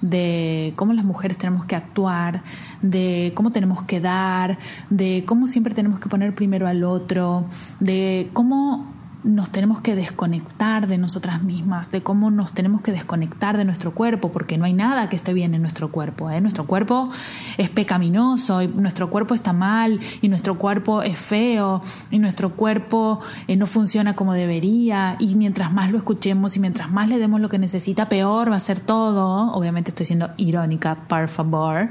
de 0.00 0.72
cómo 0.76 0.92
las 0.92 1.04
mujeres 1.04 1.38
tenemos 1.38 1.64
que 1.64 1.76
actuar, 1.76 2.42
de 2.82 3.32
cómo 3.34 3.52
tenemos 3.52 3.82
que 3.84 4.00
dar, 4.00 4.58
de 4.90 5.24
cómo 5.26 5.46
siempre 5.46 5.74
tenemos 5.74 6.00
que 6.00 6.08
poner 6.08 6.34
primero 6.34 6.66
al 6.66 6.84
otro, 6.84 7.44
de 7.78 8.28
cómo 8.32 8.92
nos 9.24 9.50
tenemos 9.50 9.80
que 9.80 9.94
desconectar 9.94 10.88
de 10.88 10.98
nosotras 10.98 11.42
mismas, 11.42 11.90
de 11.90 12.02
cómo 12.02 12.30
nos 12.30 12.52
tenemos 12.52 12.82
que 12.82 12.92
desconectar 12.92 13.56
de 13.56 13.64
nuestro 13.64 13.92
cuerpo, 13.92 14.32
porque 14.32 14.58
no 14.58 14.64
hay 14.64 14.72
nada 14.72 15.08
que 15.08 15.16
esté 15.16 15.32
bien 15.32 15.54
en 15.54 15.62
nuestro 15.62 15.90
cuerpo. 15.90 16.30
¿eh? 16.30 16.40
Nuestro 16.40 16.66
cuerpo 16.66 17.08
es 17.56 17.70
pecaminoso, 17.70 18.62
y 18.62 18.68
nuestro 18.68 19.10
cuerpo 19.10 19.34
está 19.34 19.52
mal, 19.52 20.00
y 20.20 20.28
nuestro 20.28 20.58
cuerpo 20.58 21.02
es 21.02 21.18
feo, 21.18 21.82
y 22.10 22.18
nuestro 22.18 22.50
cuerpo 22.50 23.20
eh, 23.46 23.56
no 23.56 23.66
funciona 23.66 24.16
como 24.16 24.32
debería, 24.34 25.16
y 25.18 25.34
mientras 25.36 25.72
más 25.72 25.90
lo 25.90 25.98
escuchemos 25.98 26.56
y 26.56 26.60
mientras 26.60 26.90
más 26.90 27.08
le 27.08 27.18
demos 27.18 27.40
lo 27.40 27.48
que 27.48 27.58
necesita, 27.58 28.08
peor 28.08 28.50
va 28.50 28.56
a 28.56 28.60
ser 28.60 28.80
todo. 28.80 29.52
Obviamente 29.52 29.90
estoy 29.90 30.06
siendo 30.06 30.30
irónica, 30.36 30.96
por 31.08 31.28
favor. 31.28 31.90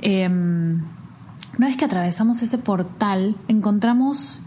Em, 0.00 0.80
una 1.58 1.66
vez 1.66 1.76
que 1.76 1.84
atravesamos 1.84 2.42
ese 2.42 2.58
portal, 2.58 3.34
encontramos 3.48 4.42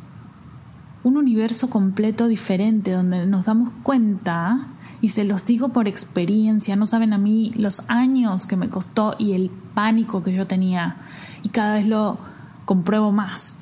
un 1.04 1.18
universo 1.18 1.70
completo 1.70 2.28
diferente 2.28 2.92
donde 2.92 3.26
nos 3.26 3.46
damos 3.46 3.70
cuenta, 3.84 4.68
y 5.02 5.10
se 5.10 5.26
los 5.26 5.46
digo 5.46 5.70
por 5.70 5.90
experiencia, 5.90 6.78
no 6.78 6.86
saben 6.86 7.12
a 7.12 7.18
mí 7.18 7.52
los 7.58 7.90
años 7.90 8.46
que 8.46 8.56
me 8.56 8.70
costó 8.70 9.16
y 9.20 9.34
el 9.34 9.50
pánico 9.74 10.24
que 10.24 10.34
yo 10.34 10.48
tenía, 10.48 10.96
y 11.44 11.50
cada 11.50 11.76
vez 11.76 11.88
lo 11.88 12.18
compruebo 12.64 13.12
más. 13.12 13.60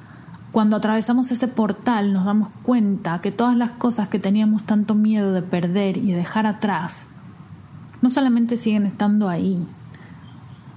Cuando 0.51 0.75
atravesamos 0.75 1.31
ese 1.31 1.47
portal 1.47 2.13
nos 2.13 2.25
damos 2.25 2.49
cuenta 2.61 3.21
que 3.21 3.31
todas 3.31 3.57
las 3.57 3.71
cosas 3.71 4.07
que 4.09 4.19
teníamos 4.19 4.65
tanto 4.65 4.93
miedo 4.93 5.33
de 5.33 5.41
perder 5.41 5.97
y 5.97 6.11
de 6.11 6.17
dejar 6.17 6.45
atrás, 6.45 7.09
no 8.03 8.11
solamente 8.11 8.55
siguen 8.55 8.85
estando 8.85 9.29
ahí, 9.29 9.67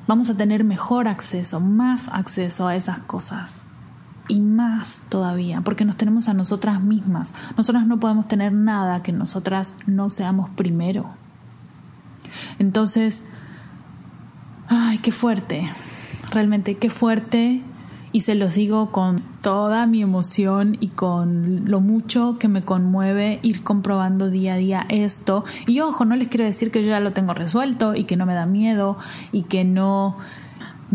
vamos 0.07 0.31
a 0.31 0.37
tener 0.37 0.65
mejor 0.65 1.09
acceso, 1.09 1.61
más 1.61 2.09
acceso 2.09 2.69
a 2.69 2.77
esas 2.77 3.01
cosas 3.01 3.67
y 4.29 4.41
más 4.41 5.07
todavía, 5.09 5.61
porque 5.61 5.85
nos 5.85 5.97
tenemos 5.97 6.29
a 6.29 6.35
nosotras 6.35 6.83
mismas. 6.83 7.35
Nosotras 7.57 7.87
no 7.87 7.99
podemos 7.99 8.29
tener 8.29 8.53
nada 8.53 9.03
que 9.03 9.13
nosotras 9.13 9.77
no 9.87 10.09
seamos 10.09 10.51
primero. 10.51 11.07
Entonces, 12.59 13.27
ay, 14.69 14.99
qué 14.99 15.13
fuerte, 15.13 15.71
realmente 16.31 16.77
qué 16.77 16.91
fuerte. 16.91 17.63
Y 18.13 18.21
se 18.21 18.37
los 18.37 18.55
digo 18.55 18.93
con 18.93 19.21
toda 19.43 19.89
mi 19.89 20.01
emoción 20.01 20.77
y 20.79 20.87
con 20.87 21.69
lo 21.69 21.81
mucho 21.81 22.39
que 22.39 22.47
me 22.47 22.63
conmueve 22.63 23.41
ir 23.43 23.65
comprobando 23.65 24.31
día 24.31 24.55
a 24.55 24.57
día 24.57 24.87
esto. 24.89 25.45
Y 25.67 25.81
ojo, 25.81 26.05
no 26.05 26.15
les 26.15 26.29
quiero 26.29 26.45
decir 26.45 26.71
que 26.71 26.85
yo 26.85 26.91
ya 26.91 27.01
lo 27.01 27.11
tengo 27.11 27.35
resuelto 27.35 27.97
y 27.97 28.05
que 28.05 28.17
no 28.17 28.25
me 28.25 28.35
da 28.35 28.47
miedo 28.47 28.97
y 29.33 29.43
que 29.43 29.65
no 29.65 30.17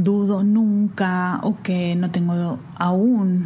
dudo 0.04 0.44
nunca 0.44 1.40
o 1.44 1.58
que 1.62 1.96
no 1.96 2.12
tengo 2.12 2.60
aún 2.76 3.46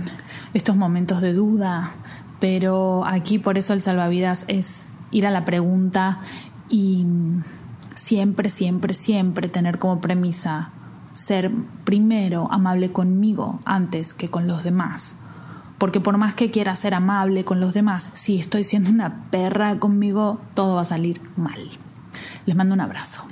estos 0.54 0.76
momentos 0.76 1.22
de 1.22 1.34
duda, 1.34 1.92
pero 2.39 3.06
aquí 3.06 3.39
por 3.39 3.58
eso 3.58 3.74
el 3.74 3.82
salvavidas 3.82 4.46
es 4.48 4.92
ir 5.12 5.26
a 5.28 5.32
la 5.32 5.46
pregunta 5.46 6.20
y 6.70 7.06
siempre, 7.96 8.50
siempre, 8.50 8.94
siempre 8.94 9.48
tener 9.48 9.80
como 9.80 10.02
premisa 10.02 10.70
ser 11.13 11.52
primero 11.84 12.52
amable 12.52 12.92
conmigo 12.92 13.60
antes 13.66 14.13
que 14.13 14.30
con 14.30 14.48
los 14.48 14.63
demás. 14.63 15.18
Porque 15.78 16.00
por 16.00 16.18
más 16.18 16.34
que 16.34 16.52
quiera 16.52 16.76
ser 16.76 16.94
amable 16.94 17.46
con 17.46 17.60
los 17.60 17.74
demás, 17.74 18.10
si 18.13 18.39
estoy 18.39 18.63
siendo 18.63 18.89
una 18.89 19.24
perra 19.30 19.80
conmigo, 19.80 20.39
todo 20.54 20.76
va 20.76 20.82
a 20.82 20.86
salir 20.86 21.22
mal. 21.36 21.60
Les 22.46 22.56
mando 22.56 22.74
un 22.74 22.82
abrazo. 22.82 23.26